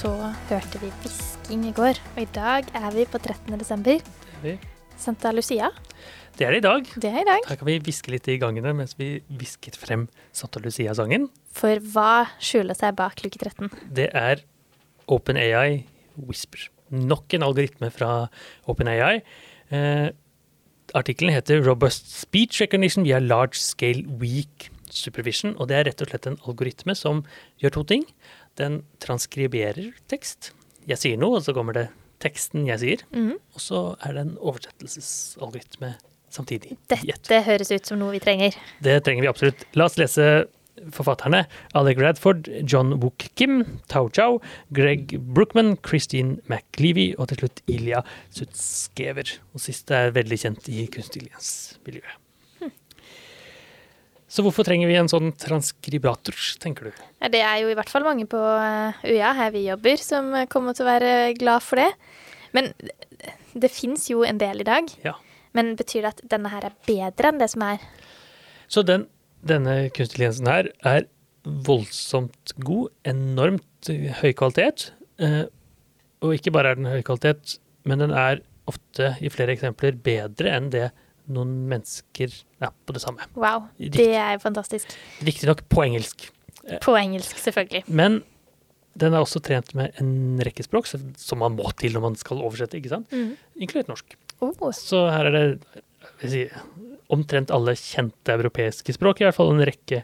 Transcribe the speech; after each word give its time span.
så 0.00 0.10
hørte 0.48 0.80
vi 0.80 0.88
hvisking 1.02 1.66
i 1.68 1.72
går, 1.76 1.98
og 2.14 2.20
i 2.22 2.28
dag 2.32 2.68
er 2.78 2.92
vi 2.94 3.02
på 3.04 3.18
13. 3.20 3.52
desember. 3.60 3.98
vi. 4.40 4.54
Santa 4.96 5.32
Lucia. 5.32 5.68
Det 6.38 6.46
er 6.46 6.54
det 6.54 6.60
i 6.62 6.64
dag. 6.64 6.86
Det 7.02 7.10
er 7.10 7.20
i 7.20 7.26
dag. 7.28 7.44
Her 7.48 7.58
kan 7.60 7.68
vi 7.68 7.74
hviske 7.84 8.12
litt 8.14 8.28
i 8.32 8.38
gangene 8.40 8.72
mens 8.76 8.94
vi 8.96 9.18
hvisket 9.28 9.76
frem 9.76 10.06
Santa 10.32 10.62
Lucia-sangen. 10.64 11.28
For 11.52 11.82
hva 11.92 12.30
skjuler 12.40 12.78
seg 12.78 12.96
bak 12.96 13.20
luke 13.26 13.42
13? 13.42 13.68
Det 13.92 14.08
er 14.16 14.40
OpenAI 15.10 15.84
Whisper. 16.16 16.70
Nok 16.88 17.36
en 17.36 17.44
algoritme 17.44 17.92
fra 17.92 18.30
OpenAI. 18.72 19.20
Eh, 19.70 20.08
artikkelen 20.94 21.34
heter 21.34 21.60
'Robust 21.60 22.08
Speech 22.22 22.62
Recognition 22.62 23.04
via 23.04 23.18
Large 23.18 23.60
Scale 23.60 24.08
Weak 24.08 24.70
Supervision'. 24.92 25.56
Og 25.58 25.68
det 25.68 25.76
er 25.76 25.84
rett 25.90 26.02
og 26.02 26.10
slett 26.10 26.26
en 26.26 26.38
algoritme 26.46 26.96
som 26.96 27.24
gjør 27.62 27.70
to 27.78 27.84
ting. 27.84 28.04
Den 28.56 28.82
transkriberer 29.00 29.92
tekst. 30.08 30.52
Jeg 30.88 30.98
sier 30.98 31.16
noe, 31.20 31.38
og 31.38 31.44
så 31.44 31.54
kommer 31.54 31.76
det 31.76 31.88
teksten 32.20 32.66
jeg 32.66 32.78
sier. 32.78 33.04
Mhm. 33.12 33.36
Og 33.54 33.60
så 33.60 33.96
er 34.04 34.12
det 34.12 34.20
en 34.26 34.38
oversettelsesalgoritme 34.38 35.94
samtidig. 36.30 36.76
Dette 36.88 37.42
høres 37.42 37.70
ut 37.70 37.86
som 37.86 37.98
noe 37.98 38.12
vi 38.12 38.22
trenger. 38.22 38.54
Det 38.82 39.02
trenger 39.04 39.22
vi 39.22 39.28
absolutt. 39.28 39.64
La 39.74 39.84
oss 39.84 39.98
lese 39.98 40.46
forfatterne. 40.88 41.44
Alec 41.74 41.98
Radford, 42.00 42.48
John 42.64 42.94
Wook 43.02 43.28
Kim, 43.36 43.80
Tao 43.88 44.08
Chow, 44.08 44.40
Greg 44.72 45.18
Brookman, 45.34 45.76
Christine 45.86 46.38
McLeavy 46.48 47.14
og 47.18 47.28
til 47.28 47.42
slutt 47.42 47.62
Ilja 47.68 48.02
Sutskever. 48.30 49.36
Og 49.54 49.60
siste 49.60 49.96
er 50.06 50.16
veldig 50.16 50.40
kjent 50.40 50.72
i 50.72 50.86
kunstig 50.86 51.24
intelligens-miljøet. 51.24 52.18
Så 54.30 54.44
hvorfor 54.46 54.62
trenger 54.66 54.86
vi 54.86 54.94
en 54.94 55.10
sånn 55.10 55.32
transkribator, 55.42 56.36
tenker 56.62 56.86
du? 56.86 56.98
Ja, 57.18 57.30
det 57.32 57.40
er 57.42 57.56
jo 57.64 57.70
i 57.72 57.76
hvert 57.78 57.90
fall 57.90 58.06
mange 58.06 58.28
på 58.30 58.38
eh, 58.38 59.00
UiA, 59.08 59.32
her 59.34 59.50
vi 59.50 59.64
jobber, 59.66 59.98
som 59.98 60.30
eh, 60.38 60.46
kommer 60.50 60.76
til 60.76 60.86
å 60.86 60.90
være 60.92 61.14
glad 61.40 61.64
for 61.66 61.82
det. 61.82 61.88
Men 62.54 62.70
det, 62.78 63.72
fins 63.74 64.06
jo 64.10 64.22
en 64.26 64.38
del 64.38 64.62
i 64.62 64.68
dag. 64.68 64.92
Ja. 65.02 65.16
Men 65.58 65.74
betyr 65.78 66.06
det 66.06 66.12
at 66.14 66.22
denne 66.30 66.52
her 66.52 66.68
er 66.68 66.76
bedre 66.86 67.32
enn 67.32 67.42
det 67.42 67.50
som 67.50 67.66
er? 67.66 67.82
Så 68.70 68.86
den, 68.86 69.08
denne 69.42 69.88
kunstig 69.88 70.20
intelligensen 70.20 70.50
her 70.50 70.70
er 70.86 71.08
voldsomt 71.66 72.54
god, 72.62 72.92
enormt 73.10 73.90
høy 74.20 74.30
kvalitet. 74.38 74.92
Eh, 75.18 75.42
og 76.22 76.36
ikke 76.36 76.54
bare 76.54 76.70
er 76.76 76.78
den 76.78 76.90
høy 76.92 77.02
kvalitet, 77.02 77.58
men 77.88 78.02
den 78.04 78.14
er 78.14 78.44
ofte 78.70 79.16
i 79.18 79.30
flere 79.32 79.56
eksempler 79.56 79.98
bedre 79.98 80.54
enn 80.54 80.70
det 80.70 80.92
noen 81.32 81.54
mennesker 81.70 82.34
ja, 82.62 82.70
på 82.70 82.96
det 82.96 83.02
samme. 83.02 83.26
Wow, 83.38 83.68
det 83.78 84.10
er 84.18 84.40
fantastisk. 84.42 84.92
Riktignok 85.26 85.64
på 85.72 85.84
engelsk. 85.86 86.28
På 86.84 86.96
engelsk, 86.98 87.38
selvfølgelig. 87.40 87.84
Men 87.88 88.20
den 89.00 89.14
er 89.14 89.22
også 89.22 89.40
trent 89.44 89.72
med 89.78 89.96
en 90.02 90.40
rekke 90.44 90.64
språk, 90.66 90.90
som 90.90 91.40
man 91.40 91.56
må 91.56 91.70
til 91.80 91.94
når 91.96 92.04
man 92.08 92.18
skal 92.20 92.42
oversette, 92.42 92.78
ikke 92.80 92.92
sant? 92.92 93.14
Mm. 93.14 93.36
Inkludert 93.62 93.92
norsk. 93.92 94.18
Oh, 94.40 94.52
Så 94.74 95.06
her 95.12 95.28
er 95.28 95.36
det 95.36 96.30
si, 96.32 96.44
omtrent 97.12 97.52
alle 97.54 97.76
kjente 97.78 98.34
europeiske 98.34 98.94
språk, 98.96 99.20
i 99.20 99.28
hvert 99.28 99.36
fall 99.36 99.52
en 99.54 99.64
rekke 99.66 100.02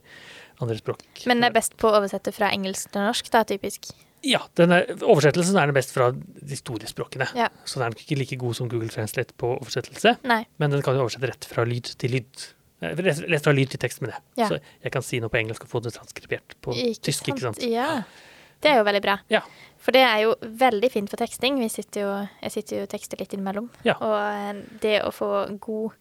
andre 0.63 0.79
språk. 0.79 1.03
men 1.29 1.43
det 1.43 1.51
er 1.51 1.57
best 1.57 1.77
på 1.77 1.91
å 1.91 1.99
oversette 1.99 2.33
fra 2.33 2.49
engelsk 2.55 2.93
til 2.95 3.05
norsk, 3.05 3.29
da, 3.33 3.43
typisk. 3.49 3.91
Ja, 4.27 4.41
denne 4.59 4.81
oversettelsen 5.07 5.57
er 5.61 5.71
den 5.71 5.77
best 5.77 5.93
fra 5.95 6.11
de 6.13 6.57
store 6.59 6.89
språkene. 6.91 7.29
Ja. 7.39 7.47
Så 7.65 7.79
den 7.79 7.87
er 7.87 7.95
nok 7.95 8.03
ikke 8.03 8.19
like 8.19 8.39
god 8.41 8.57
som 8.59 8.69
Google 8.73 8.91
Translate 8.91 9.37
på 9.39 9.53
oversettelse, 9.61 10.17
Nei. 10.27 10.43
men 10.59 10.75
den 10.75 10.83
kan 10.87 10.97
jo 10.99 11.05
oversette 11.07 11.31
rett 11.31 11.47
fra 11.49 11.65
lyd 11.69 11.93
til 12.01 12.17
lyd. 12.19 12.47
Eh, 12.85 12.93
Rett 13.07 13.45
fra 13.47 13.55
lyd 13.57 13.71
til 13.73 13.81
tekst 13.81 14.03
med 14.05 14.11
det. 14.13 14.19
Ja. 14.43 14.49
Så 14.51 14.59
jeg 14.85 14.93
kan 14.93 15.05
si 15.07 15.21
noe 15.23 15.31
på 15.33 15.39
engelsk 15.41 15.65
og 15.65 15.71
få 15.73 15.81
det 15.87 15.95
transkribert 15.97 16.57
på 16.65 16.75
tysk, 17.07 17.31
ikke 17.33 17.47
sant? 17.47 17.63
Ja. 17.65 18.03
Det 18.61 18.71
er 18.73 18.79
jo 18.81 18.85
veldig 18.89 19.03
bra. 19.05 19.15
Ja. 19.33 19.41
For 19.81 19.93
det 19.95 20.03
er 20.03 20.23
jo 20.25 20.35
veldig 20.41 20.89
fint 20.91 21.11
for 21.13 21.21
teksting. 21.21 21.59
Vi 21.61 21.69
sitter 21.73 22.03
jo, 22.03 22.13
jeg 22.43 22.53
sitter 22.55 22.81
jo 22.81 22.87
og 22.89 22.93
tekster 22.93 23.21
litt 23.21 23.33
innimellom. 23.37 23.69
Ja. 23.87 23.95
Og 24.01 24.17
eh, 24.17 24.63
det 24.83 24.95
å 25.07 25.13
få 25.15 25.31
god 25.63 25.95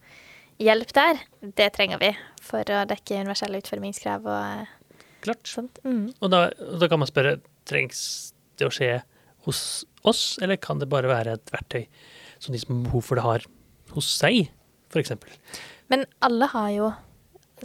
hjelp 0.64 0.94
der, 0.96 1.20
det 1.60 1.68
trenger 1.76 2.00
vi 2.00 2.14
for 2.44 2.64
å 2.72 2.86
dekke 2.88 3.22
universelle 3.26 3.60
utformingskrav 3.60 4.28
og 4.32 4.72
Klart. 5.26 5.44
sånt. 5.50 5.80
Mm. 5.84 6.14
Og 6.22 6.32
da, 6.32 6.46
da 6.80 6.88
kan 6.92 7.02
man 7.02 7.10
spørre, 7.12 7.38
trengs 7.70 8.00
det 8.60 8.70
å 8.70 8.74
skje 8.74 9.00
hos 9.46 9.60
oss, 10.06 10.38
eller 10.42 10.60
kan 10.62 10.80
det 10.82 10.90
bare 10.92 11.10
være 11.12 11.38
et 11.38 11.54
verktøy 11.54 11.86
som 12.40 12.54
de 12.54 12.62
som 12.62 12.78
har 12.78 12.88
behov 12.90 13.06
for 13.08 13.20
det 13.20 13.26
har 13.26 13.46
hos 13.96 14.10
seg, 14.20 14.48
eksempel? 14.96 15.32
Men 15.92 16.06
alle 16.24 16.48
har 16.54 16.70
jo 16.72 16.94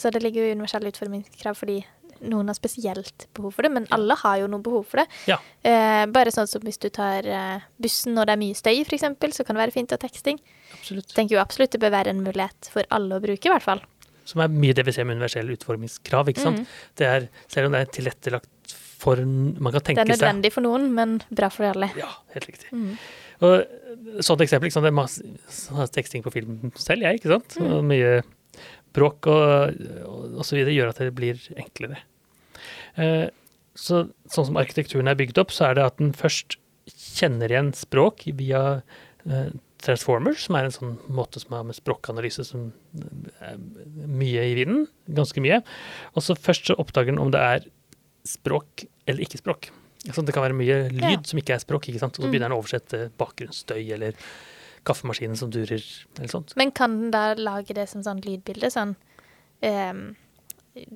Så 0.01 0.11
det 0.11 0.23
ligger 0.23 0.47
jo 0.47 0.55
universelle 0.55 0.87
utformingskrav 0.87 1.57
fordi 1.59 1.81
noen 2.21 2.51
har 2.51 2.57
spesielt 2.57 3.27
behov 3.37 3.57
for 3.57 3.67
det, 3.67 3.73
men 3.75 3.89
alle 3.95 4.15
har 4.23 4.37
jo 4.39 4.49
noe 4.53 4.63
behov 4.63 4.85
for 4.87 5.03
det. 5.03 5.07
Ja. 5.31 5.39
Eh, 5.67 6.05
bare 6.13 6.31
sånn 6.31 6.49
som 6.49 6.63
hvis 6.63 6.79
du 6.81 6.87
tar 6.95 7.27
eh, 7.27 7.65
bussen 7.83 8.15
når 8.17 8.29
det 8.29 8.35
er 8.35 8.41
mye 8.43 8.59
støy, 8.59 8.83
f.eks., 8.85 9.07
så 9.37 9.47
kan 9.47 9.59
det 9.59 9.65
være 9.65 9.75
fint 9.75 9.93
å 9.93 9.99
ha 9.99 10.03
teksting. 10.05 10.39
Absolutt. 10.77 11.11
Tenker 11.17 11.37
jo 11.37 11.43
absolutt 11.43 11.75
det 11.75 11.83
bør 11.83 11.95
være 11.97 12.15
en 12.15 12.23
mulighet 12.23 12.71
for 12.73 12.87
alle 12.95 13.19
å 13.19 13.25
bruke, 13.25 13.43
i 13.49 13.53
hvert 13.53 13.67
fall. 13.67 13.83
Som 14.31 14.45
er 14.45 14.53
mye 14.53 14.77
det 14.77 14.87
vi 14.87 14.95
ser 14.95 15.09
med 15.09 15.19
universelle 15.19 15.57
utformingskrav, 15.57 16.31
ikke 16.31 16.45
sant? 16.45 16.63
Mm. 16.63 16.81
Det 17.01 17.09
er, 17.09 17.29
selv 17.51 17.71
om 17.71 17.75
det 17.75 17.83
er 17.83 17.93
tilrettelagt 17.99 18.53
for 19.01 19.21
Man 19.25 19.73
kan 19.73 19.81
Det 19.81 19.97
er 19.97 20.03
er 20.03 20.05
seg 20.05 20.15
nødvendig 20.15 20.53
for 20.55 20.67
noen, 20.67 20.91
men 20.97 21.19
bra 21.33 21.49
for 21.53 21.71
alle. 21.71 21.91
Ja, 21.99 22.11
helt 22.35 22.49
riktig. 22.51 22.69
Mm. 22.75 22.95
Og 23.41 24.23
sånt 24.25 24.43
eksempel, 24.45 24.69
liksom, 24.69 24.85
det 24.85 24.93
er 24.93 24.99
masse 24.99 25.89
teksting 25.95 26.25
på 26.25 26.33
film 26.35 26.71
selv, 26.77 27.07
jeg, 27.07 27.21
ikke 27.21 27.33
sant? 27.33 27.57
Mm. 27.57 27.73
Og 27.73 27.85
mye 27.89 28.13
bråk 28.97 29.29
og, 29.31 29.81
og, 30.05 30.25
og 30.41 30.47
så 30.47 30.59
videre 30.59 30.75
gjør 30.75 30.93
at 30.93 31.01
det 31.01 31.13
blir 31.17 31.41
enklere. 31.57 32.03
Eh, 33.01 33.29
så 33.79 34.05
sånn 34.31 34.51
som 34.51 34.61
arkitekturen 34.61 35.09
er 35.09 35.19
bygd 35.19 35.41
opp, 35.41 35.55
så 35.55 35.71
er 35.71 35.79
det 35.79 35.87
at 35.87 35.99
den 36.03 36.13
først 36.17 36.59
kjenner 36.91 37.53
igjen 37.53 37.73
språk 37.77 38.27
via 38.37 38.63
eh, 39.25 39.53
transformers, 39.81 40.45
som 40.47 40.59
er 40.59 40.69
en 40.69 40.75
sånn 40.75 40.97
måte 41.13 41.41
som 41.41 41.55
har 41.57 41.67
med 41.69 41.79
språkanalyse 41.79 42.45
som 42.45 42.71
er 43.41 43.61
mye 44.05 44.49
i 44.51 44.57
vinden, 44.59 44.89
ganske 45.17 45.41
mye. 45.45 45.63
Og 46.13 46.27
så 46.27 46.37
først 46.37 46.69
så 46.69 46.77
oppdager 46.81 47.15
den 47.15 47.23
om 47.23 47.33
det 47.33 47.41
er 47.41 47.69
språk 48.25 48.85
eller 49.07 49.21
ikke 49.25 49.39
språk. 49.41 49.71
Altså, 50.09 50.25
det 50.25 50.33
kan 50.35 50.43
være 50.43 50.57
mye 50.57 50.89
lyd 50.91 51.03
Ja. 51.11 51.21
som 51.25 51.39
ikke 51.39 51.55
er 51.55 51.59
språk, 51.61 51.89
ikke 51.89 51.99
sant? 52.01 52.19
og 52.19 52.25
så 52.25 52.29
Mm. 52.29 52.33
begynner 52.33 52.49
den 52.49 52.57
å 52.57 52.63
oversette 52.63 53.11
bakgrunnsstøy 53.19 53.93
eller 53.93 54.13
kaffemaskinen 54.85 55.37
som 55.37 55.51
durer, 55.51 55.83
eller 56.19 56.29
sånt. 56.29 56.55
Men 56.57 56.71
kan 56.73 56.99
den 57.01 57.11
da 57.11 57.35
lage 57.35 57.75
det 57.75 57.89
som 57.89 58.03
sånn 58.03 58.23
lydbilde? 58.25 58.71
Sånn 58.73 58.97
um 59.63 60.17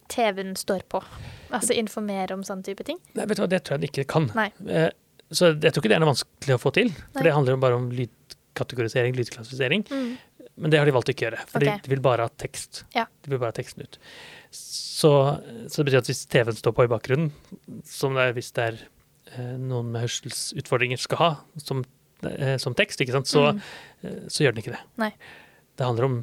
TV-en 0.09 0.55
står 0.57 0.83
på. 0.89 1.03
Altså 1.51 1.75
informere 1.77 2.31
om 2.33 2.43
sånn 2.47 2.62
type 2.65 2.85
ting? 2.85 2.97
Nei, 3.15 3.27
vet 3.27 3.37
du 3.37 3.43
hva, 3.43 3.49
det 3.49 3.65
tror 3.65 3.77
jeg 3.79 3.81
den 3.81 3.91
ikke 3.91 4.06
kan. 4.09 4.31
Nei. 4.35 4.51
Eh, 4.69 4.91
Så 5.33 5.49
jeg 5.61 5.73
tror 5.73 5.83
ikke 5.83 5.89
det 5.89 5.97
er 5.97 6.01
noe 6.05 6.12
vanskelig 6.15 6.55
å 6.55 6.61
få 6.61 6.73
til, 6.73 6.91
for 6.91 7.19
Nei. 7.19 7.23
det 7.25 7.33
handler 7.35 7.53
jo 7.55 7.56
bare 7.56 7.75
om 7.75 7.91
lydkategorisering, 7.91 9.17
lydklassifisering. 9.17 9.83
Mm. 9.91 10.19
Men 10.56 10.71
det 10.71 10.79
har 10.79 10.87
de 10.87 10.95
valgt 10.95 11.11
å 11.11 11.15
ikke 11.15 11.27
gjøre, 11.27 11.45
for 11.51 11.65
okay. 11.65 11.81
de 11.83 11.91
vil 11.91 12.03
bare 12.05 12.27
ha 12.29 12.31
tekst. 12.39 12.85
Ja. 12.95 13.06
De 13.25 13.33
vil 13.33 13.41
bare 13.43 13.51
ha 13.51 13.56
teksten 13.56 13.83
ut. 13.83 13.99
Så, 14.55 15.11
så 15.67 15.81
det 15.83 15.89
betyr 15.89 16.03
at 16.05 16.11
hvis 16.11 16.21
TV-en 16.31 16.59
står 16.59 16.75
på 16.77 16.87
i 16.87 16.91
bakgrunnen, 16.93 17.33
som 17.89 18.15
det 18.15 18.29
er 18.29 18.37
hvis 18.37 18.53
det 18.55 18.67
er 18.69 18.79
eh, 19.35 19.56
noen 19.59 19.91
med 19.91 20.05
hørselsutfordringer 20.05 21.01
skal 21.03 21.21
ha 21.21 21.31
som, 21.59 21.83
eh, 22.31 22.55
som 22.62 22.77
tekst, 22.79 23.03
så, 23.27 23.49
Mm. 23.51 23.61
eh, 24.06 24.21
så 24.31 24.45
gjør 24.47 24.55
den 24.55 24.62
ikke 24.62 24.77
det. 24.77 24.83
Nei. 25.03 25.11
Det 25.75 25.89
handler 25.89 26.05
om 26.06 26.17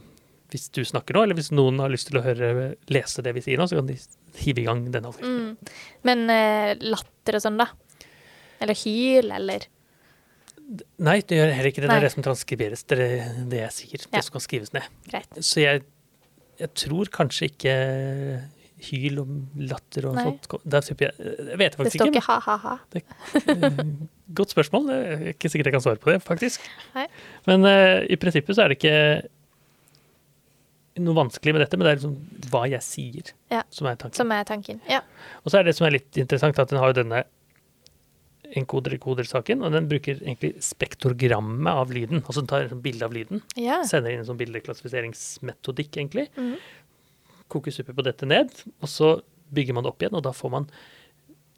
hvis 0.51 0.69
du 0.75 0.81
snakker 0.83 1.15
nå, 1.15 1.23
eller 1.23 1.35
hvis 1.35 1.51
noen 1.51 1.79
har 1.79 1.91
lyst 1.91 2.09
til 2.09 2.19
å 2.19 2.23
høre, 2.23 2.75
lese 2.91 3.23
det 3.23 3.33
vi 3.35 3.43
sier 3.43 3.59
nå, 3.59 3.67
så 3.71 3.77
kan 3.79 3.87
de 3.87 3.95
hive 4.39 4.63
i 4.63 4.65
gang 4.67 4.85
denne 4.91 5.11
algoritmen. 5.11 5.53
Mm. 5.55 5.75
Men 6.07 6.23
eh, 6.33 6.73
latter 6.83 7.37
og 7.39 7.43
sånn, 7.43 7.59
da? 7.59 7.67
Eller 8.63 8.75
hyl, 8.83 9.31
eller 9.31 9.67
Nei, 11.03 11.17
det 11.27 11.35
gjør 11.35 11.51
heller 11.51 11.69
ikke 11.71 11.81
det. 11.83 11.89
Det 11.91 11.97
er 11.97 12.05
det 12.05 12.11
som 12.13 12.23
transkriberes. 12.23 12.83
Det 12.87 12.97
er 12.99 13.41
det 13.51 13.59
jeg 13.65 13.73
sier. 13.75 14.05
Ja. 14.07 14.17
Det 14.17 14.23
som 14.27 14.37
kan 14.37 14.43
skrives 14.45 14.71
ned. 14.75 14.85
Greit. 15.11 15.39
Så 15.43 15.59
jeg, 15.63 15.83
jeg 16.61 16.71
tror 16.79 17.11
kanskje 17.11 17.49
ikke 17.51 17.75
hyl 18.81 19.19
og 19.21 19.33
latter 19.61 20.07
og 20.09 20.15
Nei. 20.17 20.23
sånt 20.25 20.63
Der 20.65 20.81
jeg 20.87 20.97
Jeg 21.01 21.57
vet 21.59 21.75
Det 21.75 21.77
faktisk 21.77 21.99
står 21.99 22.09
ikke. 22.09 22.21
ikke 22.21 22.31
ha-ha-ha. 22.31 22.73
Godt 24.39 24.55
spørsmål. 24.55 24.87
Det 24.87 24.95
er 25.11 25.27
ikke 25.35 25.51
sikkert 25.53 25.69
jeg 25.69 25.75
kan 25.75 25.83
svare 25.85 26.01
på 26.01 26.11
det, 26.13 26.21
faktisk. 26.25 26.63
Nei. 26.95 27.05
Men 27.49 27.67
uh, 27.67 27.99
i 28.07 28.17
prinsippet 28.17 28.57
så 28.57 28.63
er 28.65 28.73
det 28.73 28.79
ikke 28.79 28.95
noe 31.01 31.15
vanskelig 31.15 31.53
med 31.55 31.63
dette, 31.63 31.77
men 31.79 31.87
det 31.87 31.91
er 31.91 31.99
liksom 31.99 32.49
hva 32.51 32.63
jeg 32.69 32.83
sier 32.83 33.29
Ja. 33.53 33.61
som 33.71 33.87
er 33.87 33.95
tanken. 33.99 34.17
Som 34.17 34.31
er 34.35 34.43
tanken. 34.47 34.81
Ja. 34.89 34.99
Og 35.45 35.51
så 35.53 35.59
er 35.61 35.67
det 35.67 35.75
som 35.77 35.87
er 35.87 35.95
litt 35.95 36.17
interessant, 36.19 36.59
at 36.59 36.69
den 36.73 36.81
har 36.81 36.91
jo 36.91 36.97
denne 37.03 37.21
enkoder-koder-saken, 38.59 39.63
og 39.63 39.73
den 39.75 39.87
bruker 39.91 40.19
egentlig 40.19 40.53
spektrogrammet 40.65 41.71
av 41.71 41.91
lyden. 41.93 42.23
Altså 42.25 42.43
den 42.43 42.51
tar 42.51 42.73
bilde 42.83 43.07
av 43.07 43.13
lyden, 43.15 43.41
Ja. 43.55 43.81
sender 43.87 44.11
inn 44.11 44.19
en 44.19 44.27
sånn 44.27 44.39
bildeklassifiseringsmetodikk, 44.41 45.97
egentlig. 45.97 46.27
Mm. 46.35 46.57
Koker 47.51 47.71
suppe 47.71 47.95
på 47.95 48.03
dette 48.03 48.27
ned, 48.27 48.51
og 48.81 48.89
så 48.89 49.21
bygger 49.53 49.73
man 49.73 49.83
det 49.83 49.91
opp 49.91 50.03
igjen, 50.03 50.15
og 50.15 50.23
da 50.23 50.31
får 50.35 50.51
man 50.51 50.69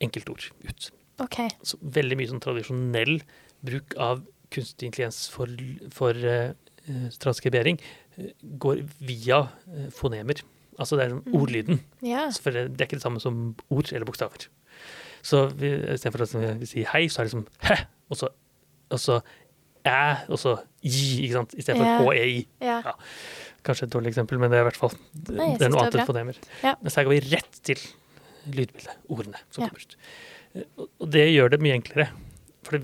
enkeltord 0.01 0.51
ut. 0.63 0.91
Okay. 1.21 1.49
Så 1.63 1.77
veldig 1.81 2.17
mye 2.17 2.31
sånn 2.31 2.43
tradisjonell 2.43 3.21
bruk 3.65 3.95
av 4.01 4.23
kunstig 4.53 4.89
intelligens 4.89 5.27
for, 5.33 5.49
for 5.93 6.17
eh, 6.17 6.53
transkribering 7.21 7.79
uh, 8.19 8.31
går 8.61 8.83
via 8.99 9.45
uh, 9.47 9.87
fonemer. 9.93 10.43
Altså 10.81 10.97
det 10.97 11.05
er 11.05 11.15
sånn 11.15 11.37
ordlyden. 11.37 11.79
Yeah. 12.01 12.29
Så 12.33 12.45
For 12.45 12.55
det, 12.55 12.73
det 12.73 12.83
er 12.83 12.89
ikke 12.89 12.99
det 12.99 13.05
samme 13.05 13.21
som 13.23 13.55
ord 13.69 13.93
eller 13.93 14.07
bokstaver. 14.09 14.49
Så 15.23 15.45
vi, 15.55 15.69
istedenfor 15.95 16.25
at 16.25 16.59
vi 16.59 16.67
sier 16.67 16.89
hei, 16.91 17.05
så 17.07 17.21
er 17.21 17.25
det 17.25 17.31
liksom 17.31 17.47
hæ, 17.69 17.77
og 18.11 18.17
så, 18.19 18.27
og 18.91 18.99
så 18.99 19.21
æ, 19.87 20.27
og 20.29 20.39
så 20.41 20.57
i, 20.83 20.91
ikke 21.23 21.37
sant? 21.37 21.53
Istedenfor 21.55 21.87
Ja. 21.87 21.97
h-e-i. 22.03 22.41
ja. 22.61 22.81
Ja. 22.85 22.93
Kanskje 23.63 23.85
et 23.87 23.93
dårlig 23.95 24.11
eksempel, 24.11 24.39
men 24.41 24.51
det 24.51 24.57
er 24.59 24.65
i 24.65 24.67
hvert 24.67 24.75
fall 24.81 24.91
Nei, 25.31 25.53
er 25.55 25.69
noe 25.71 25.85
annet 25.85 26.03
fonemer. 26.09 26.35
Ja. 26.65 26.73
Mens 26.83 26.95
her 26.99 27.05
går 27.07 27.13
vi 27.15 27.21
rett 27.31 27.61
til 27.63 27.79
lydbildet, 28.51 28.97
ordene 29.07 29.39
som 29.49 29.63
Ja. 29.63 29.69
kommer 29.69 29.79
ut. 29.85 29.95
Eh, 30.55 30.63
Og 30.77 30.89
og 30.99 31.09
det 31.15 31.23
gjør 31.31 31.49
det 31.55 31.61
mye 31.63 31.77
enklere. 31.79 32.09
For 32.67 32.79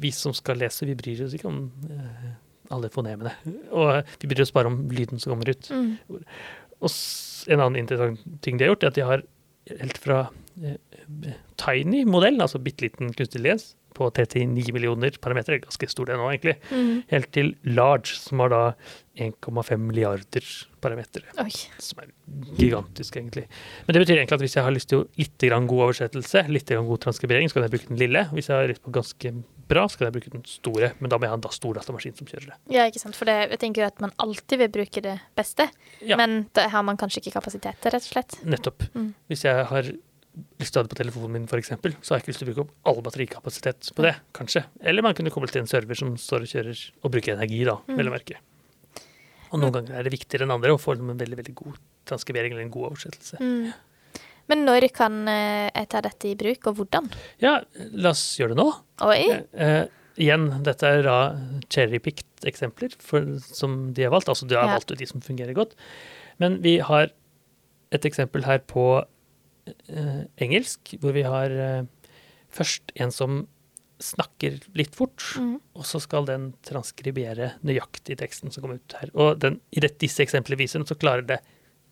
vi 0.00 0.10
som 0.14 0.32
skal 0.32 0.56
lese, 0.62 0.86
vi 0.86 0.94
bryr 0.94 1.24
oss 1.26 1.34
ikke 1.34 1.48
om 1.50 1.72
eh, 1.90 2.30
alle 2.70 2.88
fonemene. 2.94 3.32
Og 3.74 4.04
vi 4.22 4.28
bryr 4.30 4.42
oss 4.46 4.52
bare 4.54 4.66
om 4.70 4.88
lyden 4.88 5.18
som 5.18 5.32
kommer 5.34 5.50
ut. 5.50 5.68
Mm. 5.68 5.98
Og 6.80 6.90
en 7.50 7.60
annen 7.60 7.76
interessant 7.82 8.22
ting 8.42 8.56
de 8.56 8.64
har 8.64 8.70
gjort, 8.76 8.84
er 8.84 8.86
at 8.94 8.94
de 8.94 9.04
har 9.10 9.22
helt 9.78 9.98
fra 10.02 10.22
eh, 10.62 10.78
tiny 11.60 12.04
modell, 12.08 12.40
altså 12.42 12.60
bitte 12.62 12.86
liten 12.88 13.12
kunstig 13.14 13.38
intelligens, 13.38 13.74
på 13.94 14.06
39 14.14 14.70
millioner 14.72 15.16
parametere, 15.20 15.58
ganske 15.64 15.88
stor 15.90 16.06
det 16.06 16.16
nå 16.16 16.28
egentlig, 16.30 16.54
Mm. 16.70 17.02
helt 17.10 17.32
til 17.34 17.56
large, 17.64 18.14
som 18.16 18.38
har 18.38 18.48
da 18.48 18.60
1,5 19.18 19.78
milliarder 19.82 20.46
parametere. 20.80 21.26
Oi. 21.42 21.50
Som 21.78 21.98
er 22.04 22.12
gigantisk, 22.56 23.16
egentlig. 23.16 23.46
Men 23.86 23.92
det 23.94 24.02
betyr 24.06 24.16
egentlig 24.16 24.38
at 24.38 24.40
hvis 24.46 24.54
jeg 24.56 24.64
har 24.64 24.72
lyst 24.72 24.88
til 24.88 25.04
litt 25.18 25.38
god 25.66 25.82
oversettelse, 25.90 26.48
litt 26.48 26.66
grann 26.70 26.86
god 26.86 27.00
transkribering, 27.00 27.50
så 27.50 27.54
kan 27.58 27.66
jeg 27.66 27.74
bruke 27.74 27.88
den 27.88 27.98
lille. 27.98 28.24
Hvis 28.32 28.48
jeg 28.48 28.56
har 28.56 28.68
lyst 28.70 28.82
på 28.82 28.94
ganske 28.94 29.34
bra, 29.70 29.86
så 29.88 29.98
kan 30.00 30.08
jeg 30.10 30.16
bruke 30.18 30.32
den 30.34 30.44
store. 30.50 30.92
Men 31.00 31.12
da 31.12 31.18
må 31.20 31.26
jeg 31.28 31.32
ha 31.32 31.38
en 31.38 31.46
stor 31.56 31.78
datamaskin 31.78 32.16
som 32.18 32.28
kjører 32.28 32.50
det. 32.52 32.58
Ja, 32.74 32.84
ikke 32.90 33.00
sant. 33.02 33.16
For 33.18 33.30
det, 33.30 33.38
jeg 33.54 33.60
tenker 33.62 33.84
jo 33.84 33.88
at 33.88 34.00
man 34.04 34.12
alltid 34.22 34.58
vil 34.64 34.72
bruke 34.74 35.02
det 35.06 35.16
beste, 35.38 35.68
Ja. 36.02 36.16
men 36.20 36.48
da 36.56 36.68
har 36.68 36.82
man 36.86 36.98
kanskje 37.00 37.22
ikke 37.22 37.36
kapasitet 37.38 37.78
til, 37.80 37.90
rett 37.94 38.02
og 38.06 38.10
slett. 38.12 38.38
Nettopp. 38.44 38.86
Mm. 38.94 39.12
Hvis 39.30 39.44
jeg 39.46 39.66
har 39.70 39.90
lyst 40.60 40.72
til 40.72 40.78
å 40.78 40.82
ha 40.82 40.86
det 40.86 40.92
på 40.94 41.00
telefonen 41.02 41.32
min, 41.34 41.46
f.eks., 41.50 41.72
så 41.74 42.12
har 42.14 42.20
jeg 42.20 42.22
ikke 42.22 42.32
lyst 42.32 42.38
til 42.42 42.48
å 42.48 42.52
bruke 42.52 42.64
opp 42.66 42.74
all 42.92 43.00
batterikapasitet 43.02 43.90
på 43.96 44.02
det, 44.06 44.14
kanskje. 44.36 44.62
Eller 44.82 45.02
man 45.02 45.14
kunne 45.18 45.30
koble 45.34 45.50
til 45.50 45.62
en 45.64 45.66
server 45.70 45.98
som 45.98 46.14
står 46.16 46.46
og 46.46 46.52
kjører 46.52 46.84
og 47.02 47.10
bruker 47.16 47.34
energi, 47.34 47.64
da, 47.66 47.76
Mm. 47.88 47.96
vel 47.98 48.08
å 48.08 48.14
merke. 48.14 48.36
Og 49.50 49.58
noen 49.58 49.72
ganger 49.74 49.98
er 49.98 50.04
det 50.06 50.12
viktigere 50.14 50.46
enn 50.46 50.52
andre 50.54 50.70
å 50.70 50.78
få 50.78 50.92
en 50.94 51.18
veldig 51.18 51.36
veldig 51.40 51.54
god 51.58 51.78
transkribering 52.06 52.52
eller 52.54 52.62
en 52.62 52.70
god 52.70 52.92
oversettelse. 52.92 53.40
Mm. 53.42 53.72
Men 54.48 54.64
når 54.66 54.88
kan 54.96 55.28
eh, 55.28 55.68
jeg 55.74 55.88
ta 55.92 56.00
dette 56.00 56.28
i 56.30 56.34
bruk, 56.34 56.66
og 56.66 56.76
hvordan? 56.80 57.10
Ja, 57.42 57.60
la 57.92 58.10
oss 58.14 58.24
gjøre 58.40 58.54
det 58.56 58.62
nå. 58.62 58.68
Oi. 59.06 59.20
Eh, 59.52 59.84
igjen, 60.20 60.48
dette 60.66 60.86
er 60.88 61.02
da 61.06 61.18
cherrypicked 61.70 62.48
eksempler 62.50 62.94
for, 62.98 63.26
som 63.44 63.92
de 63.94 64.02
har 64.06 64.10
valgt. 64.14 64.28
Altså 64.32 64.48
de 64.48 64.56
har 64.58 64.66
Ja. 64.66 64.74
valgt 64.78 64.90
ut 64.92 64.98
de 64.98 65.06
som 65.06 65.20
fungerer 65.20 65.54
godt. 65.54 65.74
Men 66.38 66.60
vi 66.62 66.78
har 66.78 67.10
et 67.92 68.02
eksempel 68.04 68.44
her 68.44 68.58
på 68.58 69.04
eh, 69.88 70.24
engelsk, 70.40 70.94
hvor 71.00 71.12
vi 71.12 71.22
har 71.22 71.50
eh, 71.50 71.82
først 72.50 72.92
en 72.96 73.10
som 73.14 73.46
snakker 74.00 74.60
litt 74.74 74.94
fort, 74.96 75.20
Mm. 75.36 75.60
og 75.76 75.84
så 75.84 76.00
skal 76.00 76.24
den 76.24 76.54
transkribere 76.64 77.52
nøyaktig 77.62 78.16
teksten 78.16 78.50
som 78.50 78.62
kommer 78.64 78.76
ut 78.80 78.94
her. 78.96 79.10
Og 79.14 79.38
den, 79.38 79.60
i 79.76 79.80
det, 79.80 79.98
disse 80.00 80.22
eksemplene 80.24 80.56
viser 80.58 80.80
den, 80.80 80.86
så 80.88 80.96
klarer 80.96 81.26
det 81.28 81.40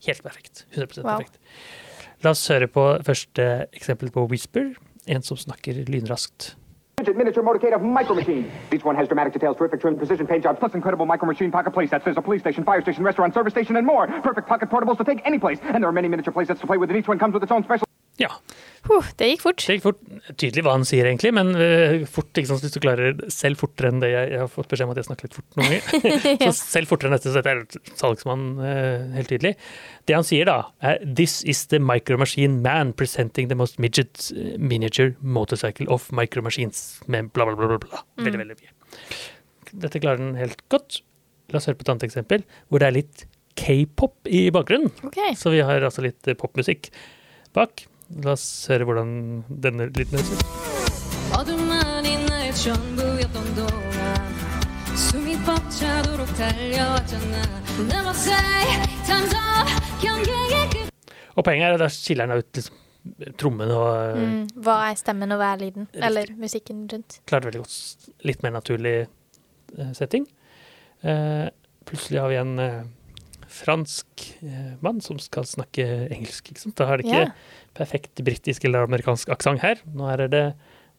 helt 0.06 0.22
perfekt. 0.24 0.64
100 0.72 1.04
Wow. 1.04 1.18
perfekt. 1.18 1.38
La 2.24 2.32
oss 2.34 2.48
høre 2.50 2.66
på 2.66 2.84
første 3.06 3.44
eksempel 3.70 4.10
på 4.10 4.24
Whisper, 4.26 4.72
en 5.06 5.22
som 5.22 5.38
snakker 5.38 5.84
lynraskt. 5.86 6.56
Miniature 7.06 7.44
motorcade 7.46 7.74
of 7.74 7.82
Micro 7.82 8.14
Machine. 8.14 8.50
Each 8.72 8.84
one 8.84 8.96
has 8.96 9.06
dramatic 9.06 9.32
details, 9.32 9.56
terrific 9.56 9.80
trim, 9.80 9.96
precision 9.96 10.26
paint 10.26 10.42
jobs, 10.42 10.58
plus 10.58 10.74
incredible 10.74 11.06
Micro 11.06 11.28
Machine 11.28 11.52
pocket 11.52 11.72
playsets. 11.72 12.02
There's 12.02 12.18
a 12.18 12.22
police 12.22 12.40
station, 12.40 12.64
fire 12.64 12.82
station, 12.82 13.04
restaurant, 13.04 13.34
service 13.34 13.52
station, 13.52 13.76
and 13.76 13.86
more. 13.86 14.08
Perfect 14.22 14.48
pocket 14.48 14.68
portables 14.68 14.98
to 14.98 15.04
take 15.04 15.22
any 15.24 15.38
place. 15.38 15.60
And 15.62 15.82
there 15.82 15.88
are 15.88 15.92
many 15.92 16.08
miniature 16.08 16.34
playsets 16.34 16.58
to 16.60 16.66
play 16.66 16.76
with, 16.76 16.90
and 16.90 16.98
each 16.98 17.06
one 17.06 17.20
comes 17.20 17.34
with 17.34 17.44
its 17.44 17.52
own 17.52 17.62
special. 17.62 17.87
Ja, 18.18 18.32
Huh, 18.88 19.04
det 19.20 19.26
gikk 19.32 19.42
fort. 19.42 19.62
det 19.66 19.74
gikk 19.76 19.84
fort. 19.84 19.98
Tydelig 20.40 20.62
hva 20.64 20.72
han 20.76 20.86
sier, 20.86 21.04
egentlig, 21.08 21.32
men 21.36 21.50
uh, 21.58 22.06
fort, 22.08 22.30
ikke 22.32 22.48
sant? 22.48 22.62
hvis 22.64 22.72
du 22.72 22.80
klarer 22.80 23.18
selv 23.32 23.60
fortere 23.60 23.90
enn 23.92 24.00
det 24.00 24.08
jeg, 24.12 24.30
jeg 24.32 24.40
har 24.40 24.52
fått 24.52 24.70
beskjed 24.70 24.88
om 24.88 24.92
at 24.94 25.00
jeg 25.00 25.08
snakker 25.08 25.28
litt 25.28 25.36
fort 25.36 25.58
noen 25.58 25.74
ganger. 25.74 26.44
så 26.46 26.52
selv 26.56 26.92
fortere 26.92 27.10
enn 27.10 27.16
dette, 27.18 27.32
så 27.34 27.42
dette 27.42 27.52
er 27.52 27.98
salgsmann, 27.98 28.46
uh, 28.62 29.10
helt 29.18 29.32
tydelig. 29.32 29.52
Det 30.08 30.16
han 30.16 30.24
sier 30.26 30.48
da, 30.48 30.56
er 30.80 31.02
This 31.04 31.40
is 31.48 31.66
the 31.72 31.82
micromachine 31.82 32.62
man 32.64 32.94
presenting 32.96 33.50
the 33.50 33.58
most 33.58 33.76
midget 33.82 34.30
øh, 34.32 34.54
miniature 34.56 35.12
motorcycle 35.20 35.88
of 35.92 36.08
micromachines. 36.14 37.02
med 37.06 37.32
bla, 37.36 37.44
bla, 37.50 37.58
bla, 37.58 37.74
bla, 37.74 37.82
bla. 37.82 38.02
Veldig, 38.24 38.40
veldig 38.40 38.58
mye. 38.62 38.72
Dette 39.84 40.00
klarer 40.00 40.22
den 40.22 40.32
helt 40.38 40.64
godt. 40.72 41.02
La 41.52 41.60
oss 41.60 41.68
høre 41.68 41.76
på 41.76 41.84
et 41.84 41.92
annet 41.92 42.08
eksempel, 42.08 42.48
hvor 42.68 42.80
det 42.80 42.88
er 42.88 42.96
litt 43.02 43.28
k-pop 43.58 44.32
i 44.32 44.46
bakgrunnen. 44.54 44.94
Okay. 45.10 45.36
Så 45.36 45.52
vi 45.52 45.60
har 45.66 45.84
altså 45.84 46.04
litt 46.06 46.30
eh, 46.30 46.38
popmusikk 46.38 46.88
bak. 47.56 47.84
La 48.08 48.32
oss 48.32 48.64
høre 48.72 48.86
hvordan 48.88 49.10
denne 49.60 49.90
lyden 49.92 50.16
høres 50.16 50.30
ut. 50.32 50.44
Og 61.36 61.44
poenget 61.44 61.68
er 61.68 61.76
at 61.76 61.82
der 61.84 61.92
skiller 61.92 62.24
han 62.24 62.40
ut 62.40 62.48
liksom, 62.56 62.80
trommen 63.38 63.70
og 63.76 63.92
eh, 63.92 64.16
mm, 64.24 64.42
Hva 64.64 64.78
er 64.88 64.96
stemmen, 64.98 65.36
og 65.36 65.42
hva 65.42 65.52
er 65.52 65.62
lyden? 65.66 65.92
Eller 65.92 66.32
musikken 66.40 66.86
rundt. 66.90 67.20
Klart 67.28 67.44
veldig 67.44 67.60
godt. 67.60 68.08
Litt 68.24 68.42
mer 68.42 68.56
naturlig 68.56 68.96
eh, 69.04 69.92
setting. 69.92 70.24
Uh, 71.04 71.46
plutselig 71.86 72.24
har 72.24 72.32
vi 72.32 72.40
en 72.40 72.56
uh, 72.58 72.88
fransk 73.48 74.24
eh, 74.44 74.74
mann 74.84 75.00
som 75.04 75.18
skal 75.22 75.46
snakke 75.48 75.84
engelsk. 76.12 76.50
Ikke 76.52 76.62
sant? 76.62 76.76
Da 76.78 76.88
er 76.88 77.00
det 77.00 77.08
ikke 77.08 77.22
yeah. 77.24 77.32
perfekt 77.78 78.22
britisk 78.24 78.66
eller 78.68 78.88
amerikansk 78.88 79.30
aksent 79.34 79.62
her. 79.64 79.80
Nå 79.96 80.08
er 80.12 80.26
det 80.28 80.44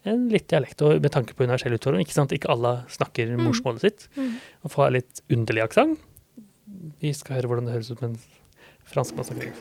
en 0.08 0.28
litt 0.32 0.48
dialekt, 0.52 0.82
og 0.86 1.02
med 1.04 1.12
tanke 1.12 1.36
på 1.36 1.44
universell 1.46 1.76
utfordring. 1.76 2.06
Ikke 2.06 2.16
sant? 2.16 2.34
Ikke 2.36 2.52
alle 2.54 2.80
snakker 2.92 3.36
morsmålet 3.40 3.86
sitt. 3.86 4.08
Mm. 4.16 4.38
Og 4.64 4.74
får 4.76 4.96
litt 4.96 5.24
underlig 5.30 5.66
aksent. 5.68 6.06
Vi 7.04 7.12
skal 7.16 7.40
høre 7.40 7.52
hvordan 7.52 7.68
det 7.68 7.76
høres 7.76 7.92
ut 7.92 8.04
med 8.04 8.14
en 8.14 8.20
franskmann 8.90 9.28
snakker. 9.28 9.54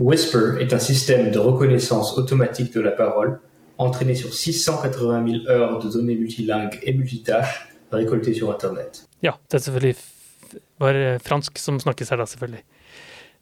Whisper 0.00 0.56
est 0.60 0.72
un 0.72 0.80
système 0.80 1.30
de 1.30 1.38
reconnaissance 1.38 2.16
automatique 2.16 2.72
de 2.72 2.80
la 2.80 2.92
parole 2.92 3.38
entraîné 3.78 4.14
sur 4.14 4.32
680 4.32 5.24
000 5.26 5.48
heures 5.48 5.78
de 5.78 5.90
données 5.90 6.16
multilingues 6.16 6.78
et 6.82 6.92
multitâches 6.92 7.68
récoltées 7.92 8.34
sur 8.34 8.50
Internet. 8.50 9.06
Ja, 9.22 9.32
det 9.50 9.54
er 9.54 9.58
selvfølgelig 9.58 9.96
bare 10.80 11.18
fransk 11.24 11.58
som 11.60 11.80
snakkes 11.82 12.12
her, 12.12 12.20
da, 12.22 12.28
selvfølgelig. 12.30 12.62